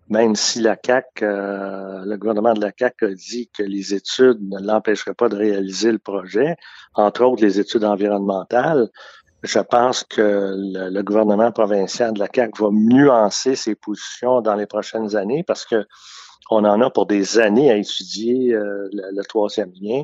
même 0.09 0.35
si 0.35 0.61
la 0.61 0.75
CAC, 0.75 1.21
euh, 1.21 2.03
le 2.05 2.17
gouvernement 2.17 2.53
de 2.53 2.61
la 2.61 2.71
CAC 2.71 3.03
a 3.03 3.13
dit 3.13 3.49
que 3.55 3.63
les 3.63 3.93
études 3.93 4.39
ne 4.41 4.59
l'empêcheraient 4.59 5.13
pas 5.13 5.29
de 5.29 5.35
réaliser 5.35 5.91
le 5.91 5.99
projet, 5.99 6.55
entre 6.93 7.23
autres 7.23 7.43
les 7.43 7.59
études 7.59 7.83
environnementales, 7.83 8.89
je 9.43 9.59
pense 9.59 10.03
que 10.03 10.53
le, 10.55 11.01
gouvernement 11.03 11.51
provincial 11.51 12.13
de 12.13 12.19
la 12.19 12.27
CAC 12.27 12.59
va 12.59 12.69
nuancer 12.71 13.55
ses 13.55 13.75
positions 13.75 14.41
dans 14.41 14.55
les 14.55 14.65
prochaines 14.65 15.15
années 15.15 15.43
parce 15.43 15.65
que 15.65 15.85
on 16.49 16.63
en 16.63 16.81
a 16.81 16.89
pour 16.89 17.05
des 17.05 17.39
années 17.39 17.69
à 17.69 17.75
étudier 17.75 18.53
euh, 18.53 18.87
le, 18.93 19.15
le, 19.15 19.23
troisième 19.25 19.71
lien, 19.81 20.03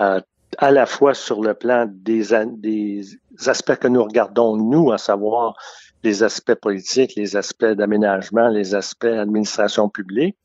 euh, 0.00 0.20
à 0.58 0.70
la 0.70 0.86
fois 0.86 1.14
sur 1.14 1.42
le 1.42 1.54
plan 1.54 1.86
des, 1.88 2.28
des 2.58 3.04
aspects 3.46 3.76
que 3.76 3.88
nous 3.88 4.04
regardons 4.04 4.56
nous, 4.56 4.92
à 4.92 4.98
savoir 4.98 5.54
les 6.02 6.22
aspects 6.22 6.54
politiques, 6.54 7.14
les 7.16 7.36
aspects 7.36 7.64
d'aménagement, 7.64 8.48
les 8.48 8.74
aspects 8.74 9.04
administration 9.04 9.88
publique. 9.88 10.36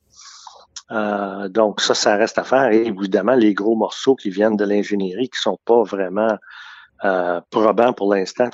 Euh, 0.91 1.49
donc 1.49 1.81
ça, 1.81 1.93
ça 1.93 2.15
reste 2.15 2.37
à 2.37 2.43
faire. 2.43 2.71
Et 2.71 2.85
évidemment, 2.85 3.35
les 3.35 3.53
gros 3.53 3.75
morceaux 3.75 4.15
qui 4.15 4.29
viennent 4.29 4.55
de 4.55 4.65
l'ingénierie 4.65 5.29
qui 5.29 5.39
sont 5.39 5.57
pas 5.65 5.83
vraiment 5.83 6.37
euh, 7.03 7.41
probants 7.49 7.93
pour 7.93 8.13
l'instant. 8.13 8.49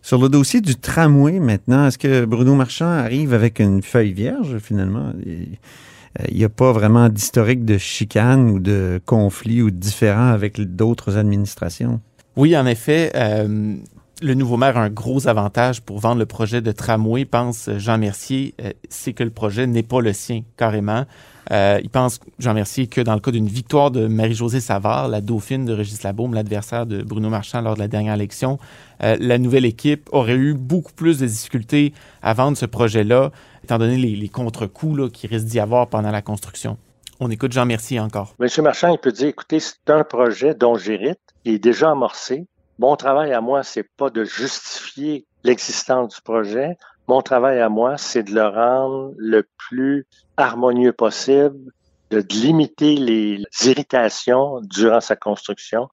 Sur 0.00 0.18
le 0.18 0.28
dossier 0.28 0.60
du 0.60 0.76
tramway 0.76 1.38
maintenant, 1.38 1.86
est-ce 1.86 1.98
que 1.98 2.24
Bruno 2.24 2.54
Marchand 2.54 2.86
arrive 2.86 3.34
avec 3.34 3.60
une 3.60 3.82
feuille 3.82 4.12
vierge 4.12 4.58
finalement? 4.58 5.12
Il 5.24 6.36
n'y 6.36 6.44
a 6.44 6.48
pas 6.48 6.72
vraiment 6.72 7.08
d'historique 7.08 7.64
de 7.64 7.78
chicane 7.78 8.50
ou 8.50 8.58
de 8.58 9.00
conflit 9.06 9.62
ou 9.62 9.70
de 9.70 9.76
différend 9.76 10.28
avec 10.28 10.60
d'autres 10.60 11.16
administrations? 11.16 12.00
Oui, 12.36 12.56
en 12.56 12.66
effet. 12.66 13.12
Euh, 13.14 13.76
le 14.22 14.34
nouveau 14.34 14.56
maire 14.56 14.76
a 14.76 14.82
un 14.82 14.90
gros 14.90 15.26
avantage 15.26 15.82
pour 15.82 15.98
vendre 15.98 16.18
le 16.18 16.26
projet 16.26 16.60
de 16.60 16.72
tramway, 16.72 17.24
pense 17.24 17.68
Jean 17.76 17.98
Mercier, 17.98 18.54
euh, 18.62 18.70
c'est 18.88 19.12
que 19.12 19.24
le 19.24 19.30
projet 19.30 19.66
n'est 19.66 19.82
pas 19.82 20.00
le 20.00 20.12
sien, 20.12 20.42
carrément. 20.56 21.04
Euh, 21.50 21.80
il 21.82 21.90
pense, 21.90 22.20
Jean 22.38 22.54
Mercier, 22.54 22.86
que 22.86 23.00
dans 23.00 23.14
le 23.14 23.20
cas 23.20 23.32
d'une 23.32 23.48
victoire 23.48 23.90
de 23.90 24.06
Marie-Josée 24.06 24.60
Savard, 24.60 25.08
la 25.08 25.20
dauphine 25.20 25.64
de 25.64 25.72
Régis 25.72 26.02
Labaume, 26.04 26.34
l'adversaire 26.34 26.86
de 26.86 27.02
Bruno 27.02 27.28
Marchand 27.28 27.60
lors 27.60 27.74
de 27.74 27.80
la 27.80 27.88
dernière 27.88 28.14
élection, 28.14 28.58
euh, 29.02 29.16
la 29.18 29.38
nouvelle 29.38 29.64
équipe 29.64 30.08
aurait 30.12 30.36
eu 30.36 30.54
beaucoup 30.54 30.92
plus 30.92 31.18
de 31.18 31.26
difficultés 31.26 31.92
à 32.22 32.32
vendre 32.32 32.56
ce 32.56 32.66
projet-là, 32.66 33.32
étant 33.64 33.78
donné 33.78 33.96
les, 33.96 34.28
contre-coups 34.28 35.10
qui 35.12 35.26
risquent 35.26 35.46
d'y 35.46 35.60
avoir 35.60 35.88
pendant 35.88 36.10
la 36.10 36.22
construction. 36.22 36.78
On 37.18 37.30
écoute 37.30 37.52
Jean 37.52 37.66
Mercier 37.66 38.00
encore. 38.00 38.34
Monsieur 38.38 38.62
Marchand, 38.62 38.92
il 38.92 38.98
peut 38.98 39.12
dire, 39.12 39.28
écoutez, 39.28 39.60
c'est 39.60 39.90
un 39.90 40.04
projet 40.04 40.54
dont 40.54 40.76
j'hérite, 40.76 41.20
il 41.44 41.54
est 41.54 41.58
déjà 41.58 41.90
amorcé, 41.90 42.46
mon 42.78 42.96
travail 42.96 43.32
à 43.32 43.40
moi, 43.40 43.62
c'est 43.62 43.88
pas 43.96 44.10
de 44.10 44.24
justifier 44.24 45.26
l'existence 45.44 46.14
du 46.14 46.20
projet. 46.22 46.76
Mon 47.06 47.20
travail 47.20 47.60
à 47.60 47.68
moi, 47.68 47.98
c'est 47.98 48.22
de 48.22 48.34
le 48.34 48.46
rendre 48.46 49.12
le 49.16 49.46
plus 49.58 50.06
harmonieux 50.36 50.92
possible, 50.92 51.72
de 52.10 52.24
limiter 52.30 52.96
les 52.96 53.44
irritations 53.64 54.60
durant 54.62 55.00
sa 55.00 55.16
construction. 55.16 55.88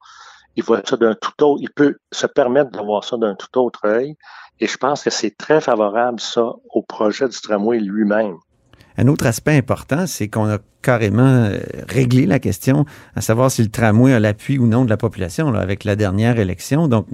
Il 0.56 0.63
voit 0.63 0.82
ça 0.86 0.98
d'un 0.98 1.15
tout 1.15 1.44
autre, 1.44 1.62
il 1.62 1.70
peut 1.70 1.98
se 2.12 2.28
permettre 2.28 2.72
de 2.72 2.80
voir 2.80 3.04
ça 3.04 3.18
d'un 3.18 3.36
tout 3.36 3.58
autre 3.60 3.86
œil. 3.86 4.15
Et 4.60 4.68
je 4.68 4.78
pense 4.78 5.04
que 5.04 5.10
c'est 5.10 5.38
très 5.38 5.62
favorable, 5.62 6.20
ça, 6.20 6.54
au 6.74 6.82
projet 6.82 7.28
du 7.30 7.39
tramway 7.39 7.80
lui-même. 7.80 8.38
Un 9.00 9.08
autre 9.08 9.28
aspect 9.28 9.56
important, 9.56 10.08
c'est 10.08 10.28
qu'on 10.28 10.50
a 10.50 10.58
carrément 10.82 11.50
réglé 11.88 12.26
la 12.26 12.38
question 12.40 12.86
à 13.16 13.22
savoir 13.22 13.50
si 13.50 13.62
le 13.62 13.70
tramway 13.70 14.14
a 14.14 14.20
l'appui 14.20 14.58
ou 14.58 14.68
non 14.68 14.84
de 14.84 14.90
la 14.90 14.98
population 14.98 15.54
avec 15.54 15.86
la 15.86 15.96
dernière 15.96 16.38
élection. 16.38 16.90
Donc, 16.90 17.08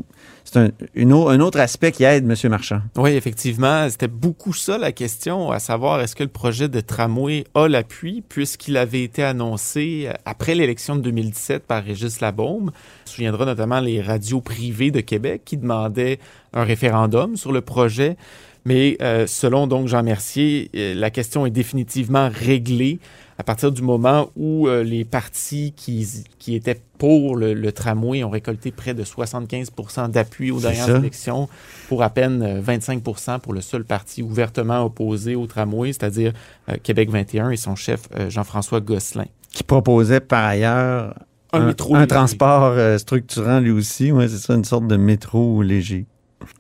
c'est 0.44 0.58
un, 0.58 1.40
autre 1.40 1.60
aspect 1.60 1.92
qui 1.92 2.04
aide 2.04 2.28
M. 2.28 2.50
Marchand. 2.50 2.82
Oui, 2.96 3.12
effectivement. 3.12 3.88
C'était 3.88 4.08
beaucoup 4.08 4.52
ça 4.52 4.80
la 4.80 4.92
question, 4.92 5.52
à 5.52 5.60
savoir 5.60 6.02
est-ce 6.02 6.16
que 6.16 6.24
le 6.24 6.30
projet 6.30 6.70
de 6.70 6.80
tramway 6.80 7.44
a 7.54 7.68
l'appui, 7.68 8.24
puisqu'il 8.28 8.78
avait 8.78 9.04
été 9.04 9.24
annoncé 9.24 10.10
après 10.26 10.56
l'élection 10.56 10.96
de 10.96 11.02
2017 11.02 11.68
par 11.68 11.84
Régis 11.84 12.20
Labaume. 12.20 12.72
On 12.72 13.08
se 13.08 13.14
souviendra 13.14 13.46
notamment 13.46 13.80
les 13.80 14.02
radios 14.02 14.42
privées 14.42 14.90
de 14.90 15.02
Québec 15.02 15.44
qui 15.46 15.58
demandaient 15.58 16.18
un 16.54 16.64
référendum 16.64 17.36
sur 17.36 17.52
le 17.52 17.62
projet. 17.62 18.18
Mais 18.66 18.98
euh, 19.02 19.28
selon 19.28 19.68
donc 19.68 19.88
Jean 19.88 20.04
Mercier, 20.04 20.70
euh, 20.76 20.96
la 20.96 21.12
question 21.12 21.46
est 21.46 21.52
définitivement 21.52 22.30
réglée 22.34 23.00
à 23.38 23.44
partir 23.44 23.72
du 23.72 23.82
moment 23.82 24.30
où 24.36 24.68
euh, 24.68 24.84
les 24.84 25.04
partis 25.04 25.74
qui, 25.76 26.08
qui 26.40 26.56
étaient 26.56 26.80
pour 26.98 27.36
le, 27.36 27.54
le, 27.54 27.72
tramway 27.72 28.24
ont 28.24 28.30
récolté 28.30 28.72
près 28.72 28.94
de 28.94 29.04
75% 29.04 30.10
d'appui 30.10 30.52
aux 30.52 30.62
dernières 30.62 30.86
ça. 30.86 30.98
élections 30.98 31.50
pour 31.90 32.04
à 32.04 32.10
peine 32.10 32.42
euh, 32.42 32.62
25% 32.62 33.40
pour 33.40 33.54
le 33.54 33.62
seul 33.62 33.84
parti 33.84 34.24
ouvertement 34.24 34.86
opposé 34.86 35.36
au 35.36 35.48
tramway, 35.48 35.92
c'est-à-dire 35.92 36.32
euh, 36.70 36.76
Québec 36.82 37.10
21 37.10 37.50
et 37.52 37.58
son 37.58 37.76
chef 37.76 38.04
euh, 38.16 38.30
Jean-François 38.30 38.80
Gosselin. 38.80 39.26
Qui 39.52 39.64
proposait 39.64 40.22
par 40.22 40.46
ailleurs 40.46 41.14
Un 41.52 41.62
un, 41.62 41.66
métro 41.68 41.96
un 41.96 42.08
transport 42.08 42.74
euh, 42.76 42.98
structurant 42.98 43.60
lui 43.60 43.72
aussi. 43.72 44.12
Ouais, 44.14 44.30
c'est 44.30 44.38
ça, 44.38 44.54
une 44.54 44.66
sorte 44.66 44.88
de 44.88 44.96
métro 44.96 45.62
léger. 45.62 46.06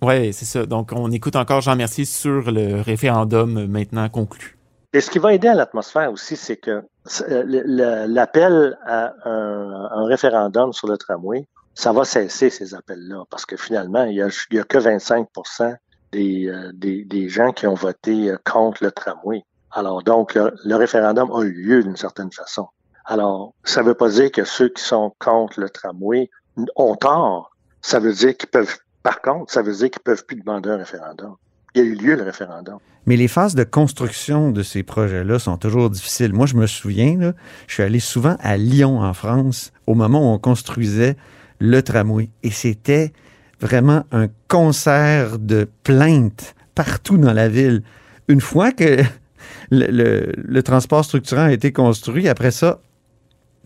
Oui, 0.01 0.33
c'est 0.33 0.45
ça. 0.45 0.65
Donc, 0.65 0.91
on 0.91 1.11
écoute 1.11 1.35
encore 1.35 1.61
Jean 1.61 1.75
Mercier 1.75 2.05
sur 2.05 2.51
le 2.51 2.81
référendum 2.81 3.57
euh, 3.57 3.67
maintenant 3.67 4.07
conclu. 4.09 4.57
Et 4.93 5.01
ce 5.01 5.09
qui 5.09 5.19
va 5.19 5.33
aider 5.33 5.47
à 5.47 5.55
l'atmosphère 5.55 6.11
aussi, 6.11 6.35
c'est 6.37 6.57
que 6.57 6.83
euh, 7.29 8.05
l'appel 8.07 8.77
à 8.85 9.13
un, 9.25 10.05
référendum 10.05 10.71
sur 10.71 10.87
le 10.87 10.97
tramway, 10.97 11.47
ça 11.73 11.91
va 11.91 12.05
cesser 12.05 12.49
ces 12.49 12.73
appels-là, 12.73 13.23
parce 13.29 13.45
que 13.45 13.57
finalement, 13.57 14.05
il 14.05 14.15
y 14.15 14.21
a, 14.21 14.29
que 14.63 14.77
25 14.77 15.27
des, 16.11 16.47
euh, 16.47 16.71
des, 16.73 17.03
des 17.03 17.27
gens 17.27 17.51
qui 17.51 17.67
ont 17.67 17.73
voté 17.73 18.33
contre 18.45 18.83
le 18.83 18.91
tramway. 18.91 19.43
Alors 19.71 20.01
donc, 20.03 20.35
le, 20.35 20.53
le 20.63 20.75
référendum 20.75 21.29
a 21.31 21.41
eu 21.41 21.51
lieu 21.51 21.83
d'une 21.83 21.97
certaine 21.97 22.31
façon. 22.31 22.67
Alors, 23.05 23.53
ça 23.63 23.81
ne 23.81 23.87
veut 23.87 23.93
pas 23.93 24.09
dire 24.09 24.31
que 24.31 24.43
ceux 24.43 24.69
qui 24.69 24.83
sont 24.83 25.13
contre 25.19 25.59
le 25.59 25.69
tramway 25.69 26.29
ont 26.75 26.95
tort. 26.95 27.51
Ça 27.81 27.99
veut 27.99 28.13
dire 28.13 28.35
qu'ils 28.35 28.49
peuvent, 28.49 28.77
par 29.05 29.21
contre, 29.21 29.53
ça 29.53 29.61
veut 29.61 29.71
dire 29.71 29.91
qu'ils 29.91 30.01
peuvent 30.01 30.25
plus 30.25 30.35
demander 30.35 30.69
un 30.69 30.77
référendum. 30.77 31.35
Il 31.75 31.81
y 31.81 31.85
a 31.85 31.87
eu 31.87 31.93
lieu 31.95 32.15
le 32.15 32.23
référendum. 32.23 32.79
Mais 33.05 33.15
les 33.17 33.27
phases 33.27 33.53
de 33.53 33.63
construction 33.63 34.49
de 34.51 34.63
ces 34.63 34.81
projets-là 34.81 35.37
sont 35.37 35.57
toujours 35.57 35.91
difficiles. 35.91 36.33
Moi, 36.33 36.47
je 36.47 36.55
me 36.55 36.65
souviens, 36.65 37.33
je 37.67 37.73
suis 37.73 37.83
allé 37.83 37.99
souvent 37.99 38.35
à 38.39 38.57
Lyon, 38.57 39.01
en 39.01 39.13
France, 39.13 39.71
au 39.85 39.93
moment 39.93 40.21
où 40.21 40.33
on 40.33 40.39
construisait 40.39 41.15
le 41.59 41.83
tramway. 41.83 42.29
Et 42.41 42.49
c'était 42.49 43.13
vraiment 43.61 44.05
un 44.11 44.27
concert 44.47 45.37
de 45.37 45.69
plaintes 45.83 46.55
partout 46.73 47.17
dans 47.17 47.33
la 47.33 47.47
ville. 47.47 47.83
Une 48.27 48.41
fois 48.41 48.71
que 48.71 49.03
le, 49.69 49.85
le- 49.91 50.31
le 50.35 50.63
transport 50.63 51.05
structurant 51.05 51.43
a 51.45 51.51
été 51.51 51.71
construit, 51.71 52.27
après 52.27 52.49
ça, 52.51 52.79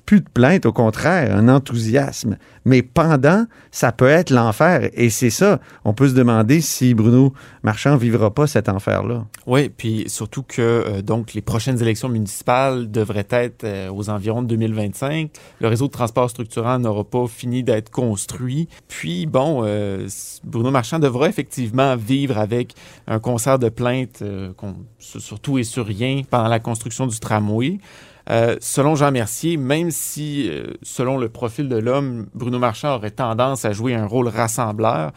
plus 0.10 0.22
de 0.22 0.30
plaintes, 0.34 0.66
au 0.66 0.74
contraire, 0.74 1.38
un 1.38 1.48
enthousiasme. 1.50 2.38
Mais 2.66 2.82
pendant, 2.82 3.46
ça 3.70 3.92
peut 3.92 4.08
être 4.08 4.32
l'enfer. 4.32 4.90
Et 4.94 5.12
c'est 5.12 5.30
ça, 5.30 5.60
on 5.86 5.94
peut 5.94 6.08
se 6.08 6.16
demander 6.16 6.62
si 6.62 6.96
Bruno 6.96 7.32
Marchand 7.62 7.96
vivra 7.96 8.34
pas 8.34 8.48
cet 8.48 8.70
enfer-là. 8.70 9.28
Oui, 9.46 9.70
puis 9.70 10.06
surtout 10.08 10.42
que 10.42 10.64
euh, 10.64 11.02
donc 11.04 11.36
les 11.36 11.42
prochaines 11.42 11.80
élections 11.80 12.10
municipales 12.10 12.90
devraient 12.90 13.28
être 13.30 13.66
euh, 13.66 13.92
aux 13.92 14.10
environs 14.10 14.42
de 14.42 14.48
2025. 14.48 15.30
Le 15.62 15.68
réseau 15.68 15.86
de 15.86 15.92
transport 15.92 16.28
structurant 16.28 16.80
n'aura 16.80 17.04
pas 17.04 17.28
fini 17.28 17.62
d'être 17.62 17.92
construit. 17.92 18.68
Puis 18.88 19.28
bon, 19.28 19.62
euh, 19.64 20.08
Bruno 20.44 20.72
Marchand 20.72 20.98
devra 20.98 21.30
effectivement 21.30 21.96
vivre 21.96 22.40
avec 22.40 22.74
un 23.06 23.20
concert 23.20 23.60
de 23.60 23.70
plaintes 23.70 24.24
sur 24.98 25.40
tout 25.40 25.60
et 25.60 25.64
sur 25.64 25.86
rien 25.86 26.24
pendant 26.28 26.48
la 26.50 26.60
construction 26.60 27.06
du 27.06 27.20
tramway. 27.20 27.78
Euh, 28.32 28.56
selon 28.62 28.96
Jean 28.96 29.12
Mercier, 29.12 29.58
même 29.58 29.90
si, 29.92 30.50
euh, 30.50 30.74
selon 30.84 31.18
le 31.18 31.30
profil 31.30 31.68
de 31.68 31.78
l'homme, 31.78 32.28
Bruno 32.36 32.60
Marchand 32.60 32.96
aurait 32.96 33.12
tendance 33.12 33.66
à 33.66 33.72
jouer 33.72 33.96
un 33.96 34.06
rôle 34.06 34.28
rassembleur, 34.28 35.12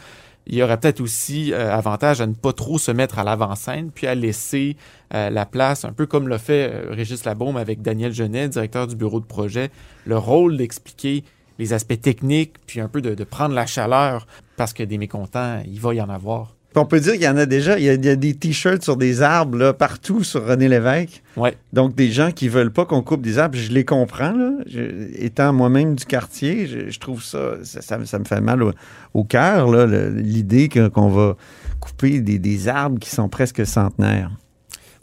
il 0.46 0.56
y 0.56 0.62
aurait 0.62 0.78
peut-être 0.78 1.00
aussi 1.00 1.52
euh, 1.52 1.72
avantage 1.72 2.20
à 2.20 2.26
ne 2.26 2.34
pas 2.34 2.52
trop 2.52 2.78
se 2.78 2.90
mettre 2.90 3.18
à 3.18 3.24
l'avant-scène, 3.24 3.90
puis 3.94 4.06
à 4.06 4.14
laisser 4.14 4.76
euh, 5.14 5.30
la 5.30 5.46
place, 5.46 5.84
un 5.84 5.92
peu 5.92 6.06
comme 6.06 6.28
l'a 6.28 6.38
fait 6.38 6.70
euh, 6.72 6.86
Régis 6.90 7.24
Labaume 7.24 7.56
avec 7.56 7.80
Daniel 7.82 8.12
Genet, 8.12 8.48
directeur 8.48 8.86
du 8.86 8.96
bureau 8.96 9.20
de 9.20 9.24
projet, 9.24 9.70
le 10.04 10.18
rôle 10.18 10.56
d'expliquer 10.56 11.22
les 11.58 11.72
aspects 11.72 12.00
techniques, 12.00 12.54
puis 12.66 12.80
un 12.80 12.88
peu 12.88 13.00
de, 13.00 13.14
de 13.14 13.24
prendre 13.24 13.54
la 13.54 13.66
chaleur, 13.66 14.26
parce 14.56 14.72
que 14.72 14.82
des 14.82 14.98
mécontents, 14.98 15.62
il 15.66 15.80
va 15.80 15.94
y 15.94 16.00
en 16.00 16.08
avoir. 16.08 16.54
On 16.74 16.84
peut 16.86 17.00
dire 17.00 17.12
qu'il 17.12 17.22
y 17.22 17.28
en 17.28 17.36
a 17.36 17.46
déjà. 17.46 17.78
Il 17.78 17.84
y 17.84 17.88
a, 17.90 17.94
il 17.94 18.04
y 18.04 18.08
a 18.08 18.16
des 18.16 18.34
t-shirts 18.34 18.82
sur 18.82 18.96
des 18.96 19.20
arbres 19.22 19.58
là, 19.58 19.72
partout 19.72 20.22
sur 20.24 20.46
René 20.46 20.68
Lévesque. 20.68 21.22
Ouais. 21.36 21.54
Donc, 21.72 21.94
des 21.94 22.10
gens 22.10 22.30
qui 22.32 22.48
veulent 22.48 22.72
pas 22.72 22.84
qu'on 22.84 23.02
coupe 23.02 23.22
des 23.22 23.38
arbres, 23.38 23.56
je 23.56 23.70
les 23.72 23.84
comprends. 23.84 24.32
Là. 24.32 24.52
Je- 24.66 25.14
étant 25.22 25.52
moi-même 25.52 25.94
du 25.94 26.04
quartier, 26.04 26.66
je, 26.66 26.90
je 26.90 26.98
trouve 26.98 27.22
ça, 27.22 27.56
ça, 27.62 27.82
ça 27.82 27.98
me- 27.98 28.04
ça 28.04 28.18
me 28.18 28.24
fait 28.24 28.40
mal 28.40 28.62
au, 28.62 28.72
au 29.14 29.24
cœur, 29.24 29.70
l'idée 30.14 30.68
qu'on 30.68 31.08
va 31.08 31.36
couper 31.80 32.20
des, 32.20 32.38
des 32.38 32.68
arbres 32.68 32.98
qui 32.98 33.10
sont 33.10 33.28
presque 33.28 33.66
centenaires. 33.66 34.30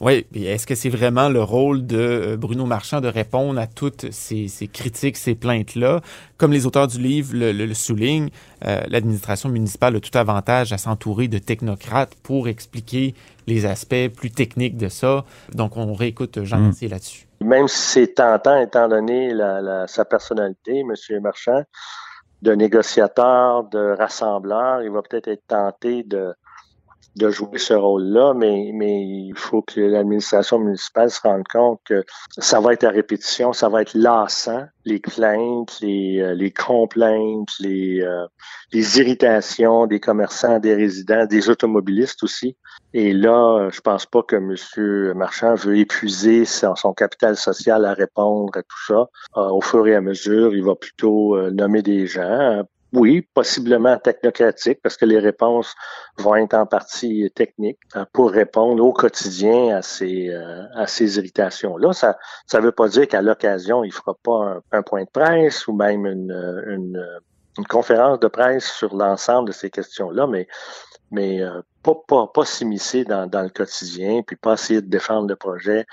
Oui, 0.02 0.26
et 0.34 0.46
est-ce 0.46 0.66
que 0.66 0.76
c'est 0.76 0.90
vraiment 0.90 1.28
le 1.28 1.44
rôle 1.44 1.86
de 1.86 1.98
euh, 1.98 2.38
Bruno 2.38 2.66
Marchand 2.66 3.02
de 3.02 3.10
répondre 3.10 3.60
à 3.60 3.68
toutes 3.68 4.12
ces, 4.12 4.48
ces 4.48 4.68
critiques, 4.68 5.18
ces 5.18 5.36
plaintes-là? 5.36 6.00
Comme 6.38 6.54
les 6.54 6.66
auteurs 6.66 6.88
du 6.88 7.00
livre 7.00 7.34
le, 7.36 7.52
le- 7.52 7.66
le 7.66 7.74
soulignent, 7.74 8.30
euh, 8.66 8.80
l'administration 8.88 9.50
municipale 9.50 9.98
a 9.98 10.00
tout 10.00 10.18
avantage 10.18 10.72
à 10.72 10.78
s'entourer 10.78 11.28
de 11.28 11.38
technocrates 11.38 12.16
pour 12.24 12.48
expliquer 12.48 13.14
les 13.46 13.66
aspects 13.66 14.08
plus 14.16 14.32
techniques 14.32 14.78
de 14.78 14.88
ça. 14.88 15.26
Donc, 15.54 15.76
on 15.76 15.94
réécoute 15.94 16.44
Jean 16.46 16.60
Mm. 16.60 16.64
Mercier 16.68 16.88
là-dessus. 16.88 17.28
Même 17.42 17.68
si 17.68 17.78
c'est 17.78 18.16
tentant, 18.16 18.60
étant 18.62 18.88
donné 18.88 19.34
la- 19.34 19.60
la- 19.62 19.88
sa 19.88 20.06
personnalité, 20.06 20.80
M. 20.80 20.94
Marchand, 21.22 21.64
de 22.42 22.54
négociateur, 22.54 23.66
de 23.66 23.98
rassembleur, 23.98 24.82
il 24.82 24.92
va 24.92 25.02
peut-être 25.02 25.28
être 25.28 25.44
tenté 25.48 26.04
de, 26.04 26.32
de 27.20 27.30
jouer 27.30 27.60
ce 27.60 27.74
rôle-là, 27.74 28.34
mais, 28.34 28.72
mais 28.74 29.02
il 29.02 29.36
faut 29.36 29.62
que 29.62 29.82
l'administration 29.82 30.58
municipale 30.58 31.12
se 31.12 31.20
rende 31.22 31.48
compte 31.48 31.82
que 31.86 32.04
ça 32.38 32.60
va 32.62 32.74
être 32.74 32.86
à 32.86 32.90
répétition, 32.90 33.52
ça 33.54 33.68
va 33.68 33.82
être 33.82 33.94
lassant, 33.94 34.64
les 34.86 35.00
plaintes, 35.00 35.78
les, 35.82 36.22
euh, 36.22 36.34
les 36.34 36.52
complaintes, 36.52 37.50
les, 37.60 38.02
euh, 38.02 38.26
les 38.72 39.00
irritations 39.00 39.86
des 39.86 40.00
commerçants, 40.00 40.60
des 40.60 40.74
résidents, 40.74 41.26
des 41.26 41.50
automobilistes 41.50 42.24
aussi. 42.24 42.56
Et 42.94 43.14
là, 43.14 43.70
je 43.70 43.82
pense 43.82 44.06
pas 44.06 44.24
que 44.24 44.38
M. 44.38 45.14
Marchand 45.16 45.56
veut 45.56 45.78
épuiser 45.78 46.46
son, 46.46 46.74
capital 46.94 47.36
social 47.36 47.86
à 47.86 47.94
répondre 47.94 48.58
à 48.58 48.64
tout 48.64 48.86
ça. 48.88 49.10
Euh, 49.38 49.50
au 49.50 49.62
fur 49.62 49.86
et 49.88 49.96
à 49.96 50.02
mesure, 50.02 50.56
il 50.56 50.64
va 50.64 50.76
plutôt 50.76 51.38
nommer 51.52 51.82
des 51.82 52.08
gens. 52.08 52.64
Oui, 52.94 53.22
possiblement 53.34 53.98
technocratiques, 53.98 54.82
parce 54.82 54.98
que 54.98 55.06
les 55.06 55.20
réponses 55.20 55.76
vont 56.18 56.36
être 56.36 56.56
en 56.56 56.66
partie 56.66 57.30
techniques 57.36 57.80
euh, 57.96 58.06
pour 58.14 58.32
répondre 58.32 58.84
au 58.84 58.94
quotidien 58.94 59.78
à 59.78 59.82
ces, 59.82 60.30
euh, 60.30 60.64
à 60.76 60.88
ces 60.88 61.18
irritations-là. 61.18 61.94
Ça 61.94 62.18
ne 62.54 62.60
veut 62.60 62.72
pas 62.72 62.88
dire 62.88 63.08
qu'à 63.08 63.22
l'occasion, 63.22 63.84
il 63.84 63.94
fera 63.94 64.16
pas 64.24 64.62
un, 64.72 64.82
point 64.82 65.04
de 65.04 65.10
presse 65.10 65.68
ou 65.68 65.74
même 65.74 66.06
une, 66.06 66.32
une 67.58 67.66
conférence 67.68 68.20
de 68.20 68.28
presse 68.28 68.66
sur 68.66 68.96
l'ensemble 68.96 69.50
de 69.50 69.54
ces 69.54 69.70
questions-là, 69.70 70.28
mais 70.28 70.48
mais 71.12 71.42
euh, 71.42 71.62
pas, 71.84 71.96
pas, 72.08 72.28
pas 72.28 72.46
s'immiscer 72.46 73.04
dans, 73.04 73.28
dans 73.28 73.42
le 73.42 73.50
quotidien, 73.50 74.22
puis 74.26 74.36
pas 74.36 74.54
essayer 74.54 74.82
de 74.82 74.88
défendre 74.88 75.28
le 75.28 75.36
projet 75.36 75.86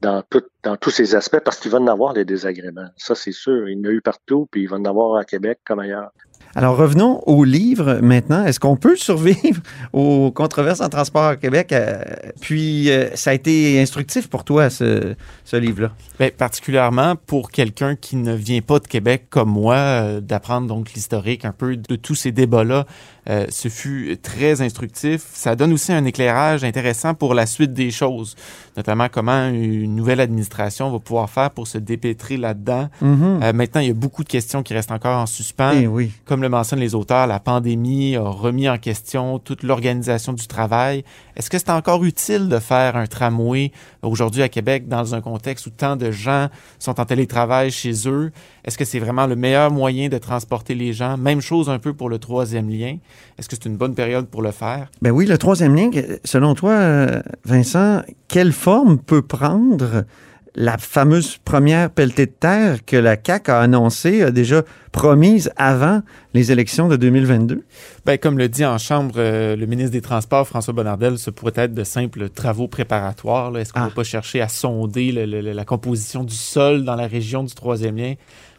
dans, 0.00 0.22
tout, 0.22 0.42
dans 0.62 0.76
tous 0.76 0.90
ces 0.90 1.14
aspects, 1.14 1.40
parce 1.40 1.58
qu'il 1.58 1.70
va 1.70 1.78
en 1.78 1.86
avoir 1.86 2.12
des 2.12 2.24
désagréments. 2.24 2.88
Ça, 2.96 3.14
c'est 3.14 3.32
sûr. 3.32 3.68
Il 3.68 3.78
y 3.78 3.80
en 3.80 3.90
a 3.90 3.92
eu 3.92 4.00
partout, 4.00 4.48
puis 4.50 4.62
il 4.62 4.68
va 4.68 4.76
en 4.76 4.84
avoir 4.84 5.16
à 5.16 5.24
Québec 5.24 5.60
comme 5.64 5.80
ailleurs. 5.80 6.10
Alors, 6.56 6.76
revenons 6.76 7.20
au 7.26 7.42
livre 7.42 7.98
maintenant. 8.00 8.44
Est-ce 8.44 8.60
qu'on 8.60 8.76
peut 8.76 8.96
survivre 8.96 9.60
aux 9.92 10.30
controverses 10.30 10.80
en 10.80 10.88
transport 10.88 11.24
à 11.24 11.36
Québec? 11.36 11.72
Euh, 11.72 12.02
puis, 12.40 12.90
euh, 12.90 13.08
ça 13.14 13.30
a 13.30 13.34
été 13.34 13.80
instructif 13.80 14.28
pour 14.28 14.44
toi, 14.44 14.70
ce, 14.70 15.14
ce 15.44 15.56
livre-là? 15.56 15.90
Bien, 16.18 16.30
particulièrement 16.36 17.16
pour 17.16 17.50
quelqu'un 17.50 17.96
qui 17.96 18.14
ne 18.14 18.34
vient 18.34 18.60
pas 18.60 18.78
de 18.78 18.86
Québec 18.86 19.24
comme 19.30 19.50
moi, 19.50 19.74
euh, 19.74 20.20
d'apprendre 20.20 20.68
donc 20.68 20.92
l'historique 20.92 21.44
un 21.44 21.52
peu 21.52 21.76
de 21.76 21.96
tous 21.96 22.14
ces 22.14 22.30
débats-là. 22.30 22.86
Euh, 23.28 23.46
ce 23.48 23.68
fut 23.68 24.18
très 24.22 24.60
instructif. 24.60 25.22
Ça 25.32 25.56
donne 25.56 25.72
aussi 25.72 25.92
un 25.92 26.04
éclairage 26.04 26.62
intéressant 26.62 27.14
pour 27.14 27.34
la 27.34 27.46
suite 27.46 27.72
des 27.72 27.90
choses, 27.90 28.36
notamment 28.76 29.08
comment 29.10 29.48
une 29.48 29.96
nouvelle 29.96 30.20
administration 30.20 30.90
va 30.90 30.98
pouvoir 30.98 31.30
faire 31.30 31.50
pour 31.50 31.66
se 31.66 31.78
dépêtrer 31.78 32.36
là-dedans. 32.36 32.90
Mhm. 33.00 33.40
Euh, 33.42 33.52
maintenant, 33.52 33.80
il 33.80 33.88
y 33.88 33.90
a 33.90 33.94
beaucoup 33.94 34.24
de 34.24 34.28
questions 34.28 34.62
qui 34.62 34.74
restent 34.74 34.92
encore 34.92 35.18
en 35.18 35.26
suspens. 35.26 35.72
Eh 35.74 35.86
oui. 35.86 36.12
Comme 36.26 36.42
le 36.44 36.50
mentionnent 36.50 36.80
les 36.80 36.94
auteurs, 36.94 37.26
la 37.26 37.40
pandémie 37.40 38.16
a 38.16 38.28
remis 38.28 38.68
en 38.68 38.78
question 38.78 39.38
toute 39.38 39.62
l'organisation 39.62 40.32
du 40.32 40.46
travail. 40.46 41.02
Est-ce 41.36 41.50
que 41.50 41.58
c'est 41.58 41.70
encore 41.70 42.04
utile 42.04 42.48
de 42.48 42.58
faire 42.58 42.96
un 42.96 43.06
tramway 43.06 43.72
aujourd'hui 44.02 44.42
à 44.42 44.48
Québec 44.48 44.86
dans 44.86 45.14
un 45.14 45.20
contexte 45.20 45.66
où 45.66 45.70
tant 45.70 45.96
de 45.96 46.10
gens 46.10 46.48
sont 46.78 47.00
en 47.00 47.04
télétravail 47.06 47.70
chez 47.70 47.92
eux? 48.06 48.30
Est-ce 48.64 48.76
que 48.76 48.84
c'est 48.84 48.98
vraiment 48.98 49.26
le 49.26 49.36
meilleur 49.36 49.70
moyen 49.70 50.08
de 50.08 50.18
transporter 50.18 50.74
les 50.74 50.92
gens? 50.92 51.16
Même 51.16 51.40
chose 51.40 51.70
un 51.70 51.78
peu 51.78 51.94
pour 51.94 52.08
le 52.08 52.18
troisième 52.18 52.68
lien. 52.68 52.98
Est-ce 53.38 53.48
que 53.48 53.56
c'est 53.56 53.66
une 53.66 53.76
bonne 53.76 53.94
période 53.94 54.26
pour 54.26 54.42
le 54.42 54.50
faire? 54.50 54.90
Ben 55.00 55.10
oui, 55.10 55.26
le 55.26 55.38
troisième 55.38 55.74
lien, 55.74 55.90
selon 56.24 56.54
toi, 56.54 56.72
euh, 56.72 57.22
Vincent, 57.44 58.02
quelle 58.28 58.52
forme 58.52 58.98
peut 58.98 59.22
prendre 59.22 60.04
la 60.56 60.78
fameuse 60.78 61.38
première 61.44 61.90
pelletée 61.90 62.26
de 62.26 62.30
terre 62.32 62.84
que 62.84 62.96
la 62.96 63.16
CAQ 63.22 63.50
a 63.50 63.60
annoncée, 63.60 64.22
a 64.22 64.30
déjà 64.30 64.62
promise 64.92 65.50
avant 65.56 66.02
les 66.32 66.52
élections 66.52 66.86
de 66.88 66.96
2022? 66.96 67.64
Ben, 68.06 68.18
comme 68.18 68.38
le 68.38 68.48
dit 68.48 68.64
en 68.64 68.78
Chambre 68.78 69.14
euh, 69.16 69.56
le 69.56 69.66
ministre 69.66 69.90
des 69.92 70.00
Transports, 70.00 70.46
François 70.46 70.72
Bonnardel, 70.72 71.18
ce 71.18 71.30
pourrait 71.30 71.52
être 71.56 71.74
de 71.74 71.82
simples 71.84 72.28
travaux 72.28 72.68
préparatoires. 72.68 73.50
là. 73.50 73.60
Est-ce 73.60 73.72
qu'on 73.72 73.80
ne 73.80 73.84
Ah. 73.86 73.88
va 73.88 73.94
pas 73.94 74.04
chercher 74.04 74.40
à 74.40 74.48
sonder 74.48 75.10
le- 75.10 75.26
le- 75.26 75.40
le- 75.40 75.52
la 75.52 75.64
composition 75.64 76.22
du 76.22 76.34
sol 76.34 76.84
dans 76.84 76.94
la 76.96 77.06
région 77.08 77.42
du 77.42 77.52
troisième 77.54 77.96
lien? 77.96 78.14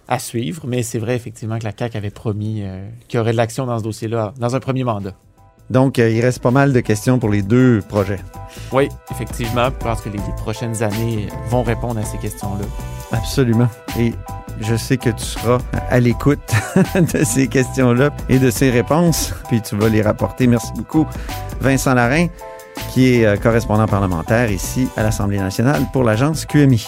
À 0.08 0.20
suivre, 0.20 0.66
mais 0.68 0.84
c'est 0.84 1.00
vrai 1.00 1.16
effectivement 1.16 1.58
que 1.58 1.64
la 1.64 1.72
CAQ 1.78 1.98
avait 1.98 2.12
promis 2.12 2.62
euh, 2.64 2.88
qu'il 3.08 3.18
y 3.18 3.22
aurait 3.22 3.32
de 3.32 3.38
l'action 3.38 3.66
dans 3.66 3.80
ce 3.80 3.84
dossier-là 3.84 4.34
dans 4.38 4.56
un 4.56 4.60
premier 4.60 4.84
mandat. 4.84 5.14
Donc, 5.70 6.00
euh, 6.00 6.10
il 6.10 6.22
reste 6.22 6.40
pas 6.40 6.52
mal 6.52 6.74
de 6.74 6.80
questions 6.80 7.20
pour 7.20 7.30
les 7.30 7.42
deux 7.42 7.82
projets. 7.88 8.20
Oui, 8.72 8.90
effectivement, 9.12 9.66
je 9.66 9.84
pense 9.84 10.02
que 10.02 10.10
les, 10.10 10.18
les 10.18 10.36
prochaines 10.38 10.84
années 10.84 11.28
vont 11.50 11.64
répondre 11.64 12.00
à 12.00 12.04
ces 12.04 12.18
questions-là. 12.18 12.66
Absolument. 13.12 13.68
Et 14.00 14.14
je 14.62 14.76
sais 14.76 14.98
que 14.98 15.10
tu 15.10 15.24
seras 15.24 15.58
à 15.90 16.00
l'écoute 16.00 16.40
de 16.96 17.24
ces 17.24 17.48
questions-là 17.48 18.10
et 18.30 18.40
de 18.40 18.50
ces 18.50 18.70
réponses, 18.70 19.34
puis 19.50 19.62
tu 19.62 19.76
vas 19.76 19.90
les 19.90 20.02
rapporter. 20.02 20.48
Merci 20.48 20.72
beaucoup, 20.76 21.06
Vincent 21.60 21.94
Larin, 21.94 22.28
qui 22.92 23.16
est 23.16 23.26
euh, 23.26 23.36
correspondant 23.38 23.88
parlementaire 23.88 24.52
ici 24.52 24.88
à 24.96 25.04
l'Assemblée 25.04 25.40
nationale 25.40 25.82
pour 25.92 26.04
l'agence 26.04 26.46
QMI. 26.46 26.88